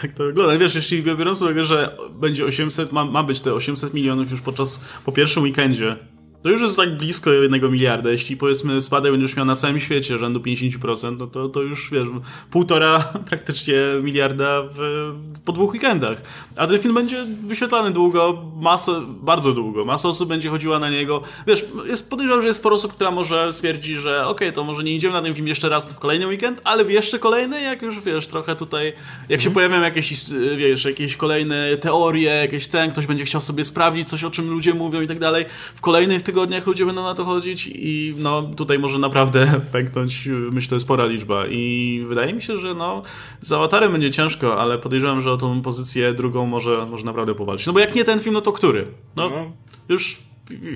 [0.03, 0.59] Tak to wygląda.
[0.59, 4.41] Wiesz, jeśli biorąc pod uwagę, że będzie 800, ma, ma być te 800 milionów już
[4.41, 5.97] podczas, po pierwszym weekendzie,
[6.43, 8.11] to już jest tak blisko jednego miliarda.
[8.11, 12.09] Jeśli powiedzmy spadek będziesz miał na całym świecie rzędu 50%, no to, to już wiesz,
[12.51, 15.11] półtora praktycznie miliarda w,
[15.45, 16.23] po dwóch weekendach.
[16.57, 19.85] A ten film będzie wyświetlany długo, masę, bardzo długo.
[19.85, 21.23] Masa osób będzie chodziła na niego.
[21.47, 24.85] Wiesz, jest, podejrzewam, że jest sporo osób, która może stwierdzi, że okej, okay, to może
[24.85, 27.83] nie idziemy na ten film jeszcze raz w kolejny weekend, ale w jeszcze kolejny, jak
[27.83, 29.41] już wiesz, trochę tutaj, jak mhm.
[29.41, 34.25] się pojawią jakieś, wiesz, jakieś kolejne teorie, jakieś ten, ktoś będzie chciał sobie sprawdzić coś,
[34.25, 35.45] o czym ludzie mówią i tak dalej.
[35.75, 40.81] W kolejnych tygodniach ludzie będą na to chodzić i no tutaj może naprawdę pęknąć, myślę,
[40.81, 43.03] spora liczba i wydaje mi się, że no
[43.41, 47.67] z Awatarem będzie ciężko, ale podejrzewam, że o tą pozycję drugą może, może naprawdę powalczyć.
[47.67, 48.87] No bo jak nie ten film, no to który?
[49.17, 49.53] No, no.
[49.89, 50.17] już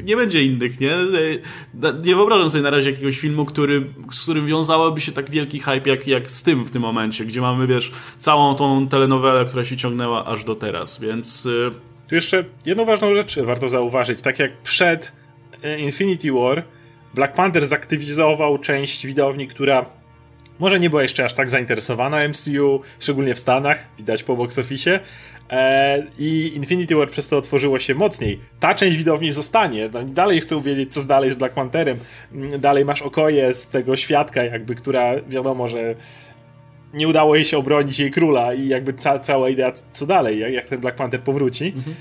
[0.05, 0.97] nie będzie innych, nie?
[2.05, 5.91] Nie wyobrażam sobie na razie jakiegoś filmu, który, z którym wiązałoby się tak wielki hype
[5.91, 9.77] jak, jak z tym w tym momencie, gdzie mamy, wiesz, całą tą telenowelę, która się
[9.77, 11.47] ciągnęła aż do teraz, więc...
[11.47, 11.71] Y,
[12.09, 14.23] tu jeszcze jedną ważną rzecz warto zauważyć.
[14.23, 15.24] Tak jak przed E,
[15.79, 16.65] Infinity War
[17.15, 19.87] Black Panther zaktywizował część widowni, która
[20.59, 25.01] może nie była jeszcze aż tak zainteresowana MCU, szczególnie w Stanach, widać po box office.
[25.51, 28.41] E, I Infinity War przez to otworzyło się mocniej.
[28.61, 29.91] Ta część widowni zostanie.
[29.93, 31.99] No, dalej chcą wiedzieć, co dalej z Black Pantherem.
[32.33, 35.95] Mm, dalej masz Okoje z tego świadka, jakby, która wiadomo, że
[36.95, 40.53] nie udało jej się obronić jej króla i jakby ca cała idea, co dalej, jak,
[40.53, 41.73] jak ten Black Panther powróci.
[41.77, 41.97] Mhm.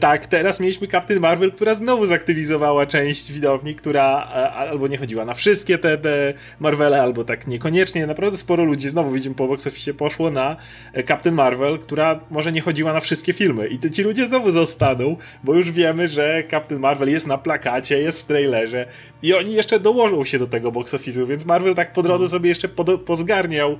[0.00, 4.06] Tak, teraz mieliśmy Captain Marvel, która znowu zaktywizowała część widowni, która
[4.54, 8.06] albo nie chodziła na wszystkie te, te Marvele, albo tak niekoniecznie.
[8.06, 10.56] Naprawdę sporo ludzi, znowu widzimy po box office, poszło na
[10.92, 13.68] e, Captain Marvel, która może nie chodziła na wszystkie filmy.
[13.68, 17.98] I te, ci ludzie znowu zostaną, bo już wiemy, że Captain Marvel jest na plakacie,
[17.98, 18.86] jest w trailerze
[19.22, 22.48] i oni jeszcze dołożą się do tego box office'u, więc Marvel tak po drodze sobie
[22.48, 22.68] jeszcze
[23.06, 23.78] pozgarniał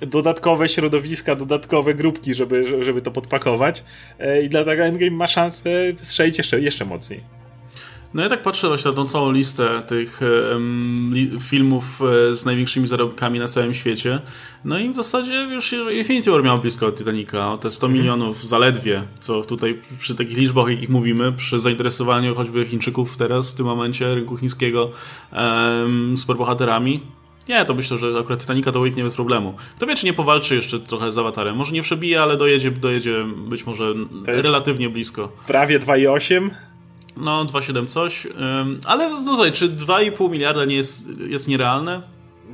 [0.00, 3.84] dodatkowe środowiska, dodatkowe grupki, żeby, żeby to podpakować.
[4.18, 5.70] E, I dlatego Endgame ma szansę
[6.02, 7.40] strzelić jeszcze, jeszcze mocniej.
[8.14, 10.20] No ja tak patrzę właśnie na tą całą listę tych
[10.52, 14.20] um, li, filmów e, z największymi zarobkami na całym świecie.
[14.64, 18.00] No i w zasadzie już Infinity War miał blisko Titanica, o te 100 mhm.
[18.00, 23.54] milionów zaledwie, co tutaj przy takich liczbach, jakich mówimy, przy zainteresowaniu choćby Chińczyków teraz, w
[23.54, 24.90] tym momencie, rynku chińskiego,
[25.32, 27.00] um, superbohaterami,
[27.50, 29.54] nie, to myślę, że akurat Titanica to nie bez problemu.
[29.76, 31.56] Kto wie, czy nie powalczy jeszcze trochę z Awatarem.
[31.56, 33.94] Może nie przebije, ale dojedzie, dojedzie być może
[34.26, 35.32] relatywnie blisko.
[35.46, 36.50] Prawie 2,8?
[37.16, 38.26] No, 2,7 coś.
[38.86, 42.02] Ale no słuchaj, czy 2,5 miliarda nie jest, jest nierealne?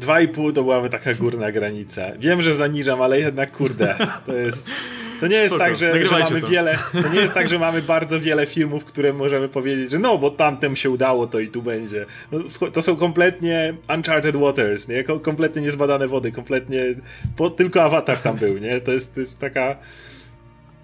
[0.01, 2.03] 2,5 to byłaby taka górna granica.
[2.19, 4.71] Wiem, że zaniżam, ale jednak kurde, to jest...
[5.21, 6.47] To nie jest Spoko, tak, że, że mamy to.
[6.47, 6.79] wiele.
[7.03, 10.31] To nie jest tak, że mamy bardzo wiele filmów, które możemy powiedzieć, że no, bo
[10.31, 12.07] tamtym się udało, to i tu będzie.
[12.33, 12.39] No,
[12.73, 15.05] to są kompletnie uncharted waters, nie?
[15.05, 16.85] Kompletnie niezbadane wody, kompletnie.
[17.37, 18.81] Po, tylko awatar tam był, nie?
[18.81, 19.77] To jest, to jest taka.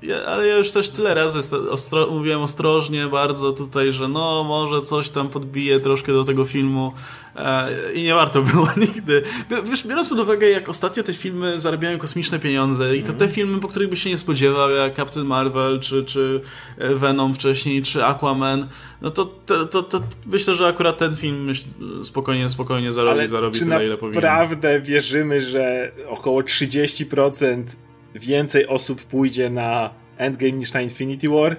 [0.03, 1.39] Ja, ale ja już też tyle razy
[1.71, 6.93] ostro, mówiłem ostrożnie bardzo tutaj, że no może coś tam podbije troszkę do tego filmu
[7.37, 9.23] e, i nie warto było nigdy.
[9.65, 13.61] Wiesz, biorąc pod uwagę, jak ostatnio te filmy zarabiają kosmiczne pieniądze i to te filmy,
[13.61, 16.41] po których byś się nie spodziewał, jak Captain Marvel, czy, czy
[16.79, 18.69] Venom wcześniej, czy Aquaman,
[19.03, 21.65] no to, to, to, to myślę, że akurat ten film myśl,
[22.03, 24.23] spokojnie, spokojnie zarobi, ale zarobi tyle, ile powinien.
[24.23, 27.65] naprawdę wierzymy, że około 30%
[28.15, 31.57] więcej osób pójdzie na Endgame niż na Infinity War,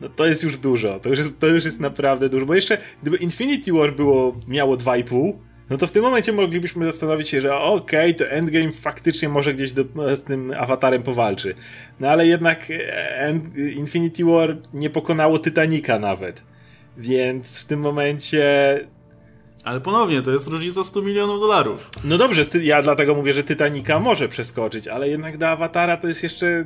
[0.00, 1.00] no to jest już dużo.
[1.00, 2.46] To już jest, to już jest naprawdę dużo.
[2.46, 5.32] Bo jeszcze gdyby Infinity War było, miało 2,5,
[5.70, 9.54] no to w tym momencie moglibyśmy zastanowić się, że okej, okay, to Endgame faktycznie może
[9.54, 9.84] gdzieś do,
[10.16, 11.54] z tym awatarem powalczy.
[12.00, 16.42] No ale jednak e, End, Infinity War nie pokonało Titanica nawet.
[16.96, 18.44] Więc w tym momencie
[19.64, 21.90] ale ponownie, to jest różnica 100 milionów dolarów.
[22.04, 26.22] No dobrze, ja dlatego mówię, że Titanica może przeskoczyć, ale jednak do Awatara to jest
[26.22, 26.64] jeszcze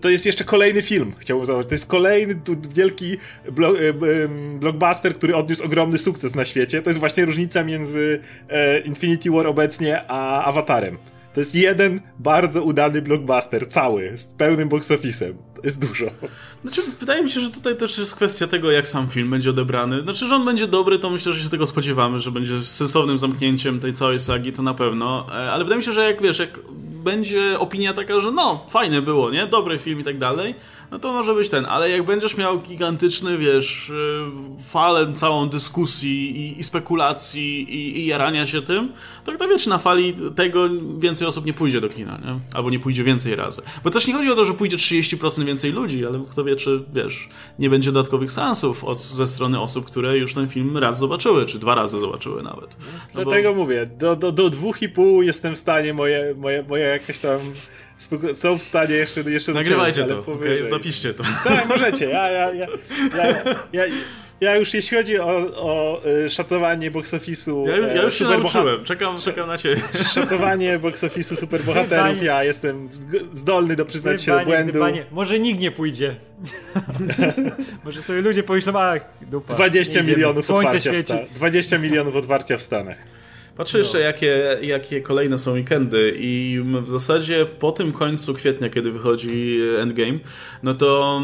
[0.00, 1.68] to jest jeszcze kolejny film, chciałbym założyć.
[1.68, 2.40] To jest kolejny
[2.74, 6.82] wielki e, blockbuster, który odniósł ogromny sukces na świecie.
[6.82, 10.98] To jest właśnie różnica między e, Infinity War obecnie a Awatarem.
[11.34, 14.92] To jest jeden bardzo udany blockbuster, cały, z pełnym box.
[15.64, 16.06] Jest dużo.
[16.62, 20.02] Znaczy, wydaje mi się, że tutaj też jest kwestia tego, jak sam film będzie odebrany.
[20.02, 23.80] Znaczy, że on będzie dobry, to myślę, że się tego spodziewamy, że będzie sensownym zamknięciem
[23.80, 25.26] tej całej sagi, to na pewno.
[25.30, 26.58] E, ale wydaje mi się, że jak wiesz, jak
[27.04, 29.46] będzie opinia taka, że no, fajne było, nie?
[29.46, 30.54] Dobry film i tak dalej,
[30.90, 31.66] no to może być ten.
[31.66, 34.24] Ale jak będziesz miał gigantyczny, wiesz, y,
[34.70, 38.92] falę całą dyskusji i, i spekulacji i, i, jarania się tym,
[39.24, 42.40] to kto wie, czy na fali tego więcej osób nie pójdzie do kina, nie?
[42.54, 43.62] Albo nie pójdzie więcej razy.
[43.84, 46.84] Bo też nie chodzi o to, że pójdzie 30% więcej ludzi, ale kto wie, czy,
[46.94, 47.28] wiesz,
[47.58, 51.58] nie będzie dodatkowych seansów od, ze strony osób, które już ten film raz zobaczyły, czy
[51.58, 52.76] dwa razy zobaczyły nawet.
[53.14, 53.60] No Dlatego bo...
[53.60, 57.38] mówię, do, do, do dwóch i pół jestem w stanie moje, moje, moje jakieś tam
[58.34, 60.68] są w stanie jeszcze, jeszcze Nagrywajcie dociąć, to, okay?
[60.68, 61.24] zapiszcie to.
[61.44, 62.04] Tak, możecie.
[62.04, 62.66] Ja, ja, ja,
[63.16, 63.26] ja,
[63.72, 63.84] ja,
[64.44, 65.26] ja już jeśli chodzi o,
[65.56, 67.68] o y, szacowanie box office'u.
[67.68, 69.82] Ja, ja już się nauczyłem, czekam, czekam na ciebie.
[70.14, 72.88] Szacowanie box office'u superbohaterów, ja jestem
[73.32, 74.80] zdolny do przyznać się do błędu.
[74.80, 76.14] Panie, może nikt nie pójdzie.
[77.84, 79.54] może sobie ludzie pomyślą, a dupa.
[79.54, 81.32] 20 milionów otwarcia w Stanach.
[81.34, 83.13] 20 milionów otwarcia w Stanach.
[83.56, 84.04] Patrzę jeszcze, no.
[84.04, 90.18] jakie, jakie kolejne są weekendy i w zasadzie po tym końcu kwietnia, kiedy wychodzi Endgame,
[90.62, 91.20] no to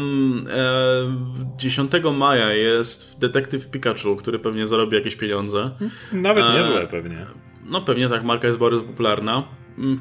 [0.49, 5.71] e, 10 maja jest Detektyw Pikachu, który pewnie zarobi jakieś pieniądze.
[6.13, 7.25] Nawet e, niezłe pewnie.
[7.65, 9.43] No pewnie tak, marka jest bardzo popularna.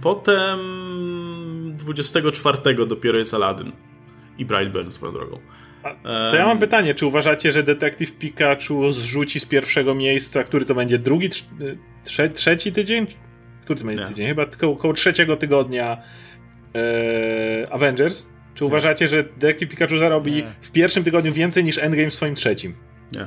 [0.03, 0.59] Potem
[1.77, 3.73] 24 dopiero jest Aladdin
[4.39, 5.39] i Brightburn swoją drogą.
[6.31, 10.75] To ja mam pytanie, czy uważacie, że Detektyw Pikachu zrzuci z pierwszego miejsca, który to
[10.75, 11.29] będzie drugi,
[12.05, 13.07] trze trzeci tydzień?
[13.65, 14.09] Który to będzie Nie.
[14.09, 14.29] tydzień?
[14.29, 15.97] Chyba tylko około trzeciego tygodnia
[16.75, 18.27] e, Avengers.
[18.55, 20.43] Czy uważacie, że Detektyw Pikachu zarobi Nie.
[20.61, 22.75] w pierwszym tygodniu więcej niż Endgame w swoim trzecim?
[23.17, 23.27] Nie.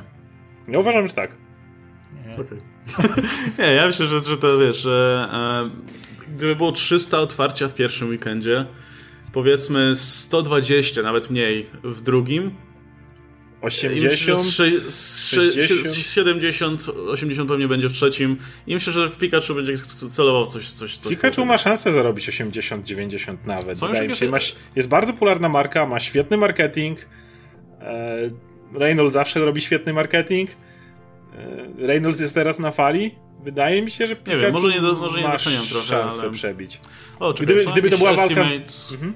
[0.73, 1.31] Ja uważam, że tak.
[2.25, 2.33] Nie.
[2.33, 2.61] Okay.
[3.59, 5.69] Nie, ja myślę, że, że to wiesz, że e,
[6.35, 8.65] gdyby było 300 otwarcia w pierwszym weekendzie,
[9.33, 12.51] powiedzmy 120, nawet mniej w drugim.
[13.61, 14.39] 80,
[16.03, 18.37] 70, 80 pewnie będzie w trzecim.
[18.67, 19.77] I myślę, że w Pikachu będzie
[20.11, 20.71] celował coś.
[20.71, 23.79] coś, coś Pikachu ma szansę zarobić 80, 90 nawet.
[23.79, 24.37] Co Wydaje mi się, ma,
[24.75, 26.99] jest bardzo popularna marka, ma świetny marketing.
[27.81, 28.29] E,
[28.73, 30.49] Reynolds zawsze robi świetny marketing.
[31.37, 33.15] E, Reynolds jest teraz na fali.
[33.43, 36.21] Wydaje mi się, że Pikachu nie wiem, może nie, do, może nie doceniam trochę, szansę
[36.21, 36.31] ale...
[36.31, 36.79] przebić.
[37.19, 38.43] O, czekaj, gdyby, gdyby to była walka...
[38.65, 38.91] Z...
[38.93, 39.13] Mhm.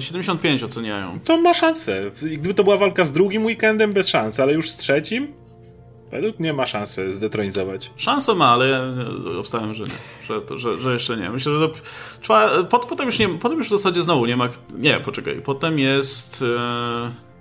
[0.00, 1.20] 75 e, oceniają.
[1.24, 2.10] To ma szansę.
[2.22, 5.32] Gdyby to była walka z drugim weekendem, bez szans, ale już z trzecim?
[6.10, 7.90] Według mnie ma szansę zdetronizować.
[7.96, 8.80] Szansę ma, ale ja
[9.38, 10.26] obstawiam, że nie.
[10.28, 11.30] Że, to, że, że jeszcze nie.
[11.30, 14.48] Myślę, że to, pot, potem, już nie, potem już w zasadzie znowu nie ma.
[14.78, 15.40] Nie, poczekaj.
[15.44, 16.42] Potem jest.
[16.42, 17.33] E, e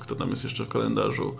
[0.00, 1.36] kto tam jest jeszcze w kalendarzu?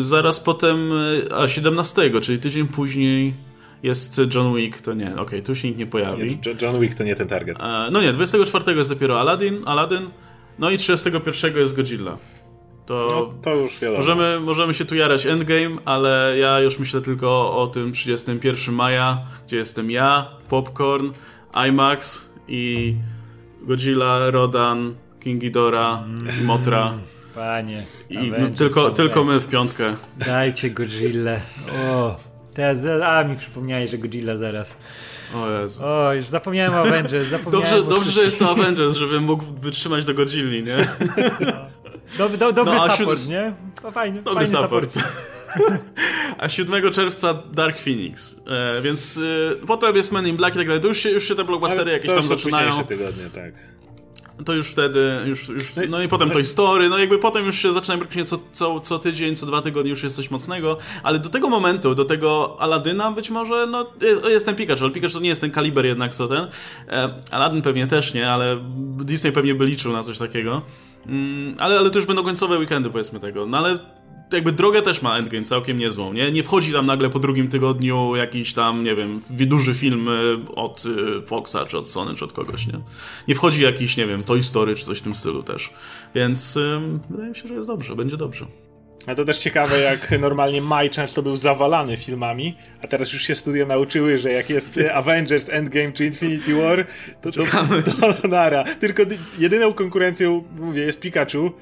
[0.00, 0.90] Zaraz potem.
[1.30, 3.34] E, a 17, czyli tydzień później
[3.82, 6.38] jest John Wick, to nie, okej, okay, tu się nikt nie pojawi.
[6.46, 7.62] Nie, John Wick to nie ten target.
[7.62, 10.10] E, no nie, 24 jest dopiero Aladdin, Aladdin,
[10.58, 12.18] no i 31 jest Godzilla.
[12.86, 13.98] To, no, to już wiadomo.
[13.98, 19.18] Możemy, możemy się tu jarać Endgame, ale ja już myślę tylko o tym 31 maja,
[19.46, 21.10] gdzie jestem ja, Popcorn,
[21.68, 22.94] IMAX i
[23.62, 26.00] Godzilla, Rodan, King Ghidorah
[26.44, 26.92] Motra.
[27.38, 27.82] Panie.
[28.10, 29.96] I tylko, tylko my w piątkę.
[30.16, 31.36] Dajcie Godzilla.
[31.90, 32.16] O.
[32.54, 34.76] Teraz, a mi przypomniałeś, że Godzilla zaraz.
[35.34, 35.84] O Jezu.
[35.84, 37.26] O, już zapomniałem o Avengers.
[37.26, 40.76] Zapomniałem dobrze, dobrze że jest to Avengers, żebym mógł wytrzymać do Godzilli, nie?
[41.40, 41.52] No.
[42.18, 43.28] Dob, do, dobry no, support, siód...
[43.28, 43.52] nie?
[43.82, 44.90] To fajny, dobry fajny support.
[44.90, 45.14] support.
[46.38, 48.36] a 7 czerwca Dark Phoenix.
[48.46, 49.20] E, więc
[49.62, 50.82] e, potem jest Men in Black i tak dalej.
[50.82, 52.84] To już się, już się te blockbustery jakieś tam zaczynają.
[52.84, 53.77] tygodnie, tak.
[54.44, 57.58] To już wtedy, już, już, no, no i potem Toy Story, no jakby potem już
[57.58, 61.18] się zaczyna praktycznie co, co, co tydzień, co dwa tygodnie już jest coś mocnego, ale
[61.18, 65.14] do tego momentu, do tego Aladyna być może, no jest, jest ten Pikachu, ale Pikachu
[65.14, 66.46] to nie jest ten kaliber jednak co ten,
[66.88, 68.58] e, Aladdin pewnie też nie, ale
[69.04, 70.62] Disney pewnie by liczył na coś takiego,
[71.06, 73.78] mm, ale, ale to już będą końcowe weekendy powiedzmy tego, no ale
[74.32, 76.32] jakby drogę też ma Endgame całkiem niezłą, nie?
[76.32, 80.84] Nie wchodzi tam nagle po drugim tygodniu jakiś tam, nie wiem, duży film y, od
[80.84, 82.80] y, Foxa, czy od Sony, czy od kogoś, nie?
[83.28, 85.72] Nie wchodzi jakiś, nie wiem, Toy Story, czy coś w tym stylu też.
[86.14, 88.46] Więc ym, wydaje mi się, że jest dobrze, będzie dobrze.
[89.06, 93.34] A to też ciekawe, jak normalnie maj często był zawalany filmami, a teraz już się
[93.34, 96.86] studia nauczyły, że jak jest Avengers, Endgame czy Infinity War,
[97.22, 97.42] to to,
[98.00, 98.64] to, to nara.
[98.64, 99.02] Tylko
[99.38, 101.52] jedyną konkurencją, mówię, jest Pikachu,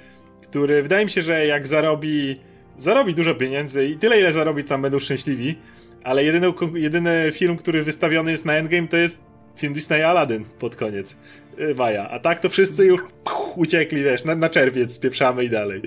[0.43, 2.37] który wydaje mi się, że jak zarobi
[2.79, 5.59] zarobi dużo pieniędzy i tyle, ile zarobi, tam będą szczęśliwi.
[6.05, 9.25] Ale jedyny, jedyny film, który wystawiony jest na Endgame, to jest
[9.57, 11.17] film Disney Aladdin pod koniec
[11.59, 12.11] y, maja.
[12.11, 15.83] A tak to wszyscy już puch, uciekli, wiesz, na, na czerwiec spieprzamy i dalej.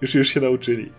[0.00, 0.92] Już, już się nauczyli.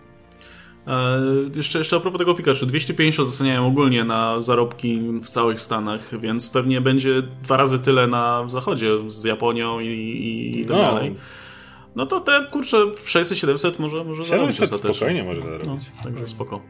[0.86, 1.20] E,
[1.56, 6.50] jeszcze, jeszcze a propos tego Pikachu, 250 doceniają ogólnie na zarobki w całych Stanach, więc
[6.50, 10.82] pewnie będzie dwa razy tyle na zachodzie z Japonią i, i, i tak no.
[10.82, 11.14] dalej.
[11.96, 15.66] No to te, kurczę, 600-700 może, może 700 spokojnie może zarobić.
[15.66, 16.60] No, także spoko.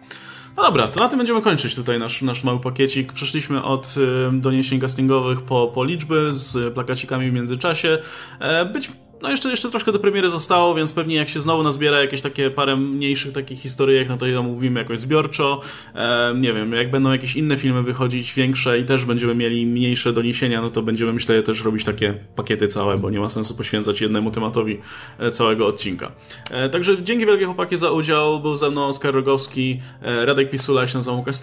[0.57, 3.12] No dobra, to na tym będziemy kończyć tutaj nasz, nasz mały pakiecik.
[3.12, 7.99] Przeszliśmy od y, doniesień castingowych po, po liczby z plakacikami w międzyczasie.
[8.39, 8.91] E, być
[9.23, 12.51] no jeszcze, jeszcze troszkę do premiery zostało, więc pewnie jak się znowu nazbiera jakieś takie
[12.51, 15.61] parę mniejszych takich historyjek, no to je omówimy jakoś zbiorczo.
[15.95, 20.12] E, nie wiem, jak będą jakieś inne filmy wychodzić, większe i też będziemy mieli mniejsze
[20.12, 24.01] doniesienia, no to będziemy myślę też robić takie pakiety całe, bo nie ma sensu poświęcać
[24.01, 24.79] jednemu tematowi
[25.18, 26.12] e, całego odcinka.
[26.51, 28.41] E, także dzięki wielkie chłopaki za udział.
[28.41, 31.37] Był ze mną Oskar Rogowski, e, Radek Pisula, się nazywam Łukasz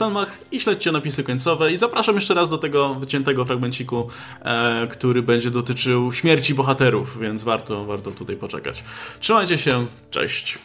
[0.52, 4.08] i śledźcie napisy końcowe i zapraszam jeszcze raz do tego wyciętego fragmenciku,
[4.42, 8.84] e, który będzie dotyczył śmierci bohaterów, więc warto warto, warto tutaj poczekać.
[9.20, 10.60] Trzymajcie się, cześć!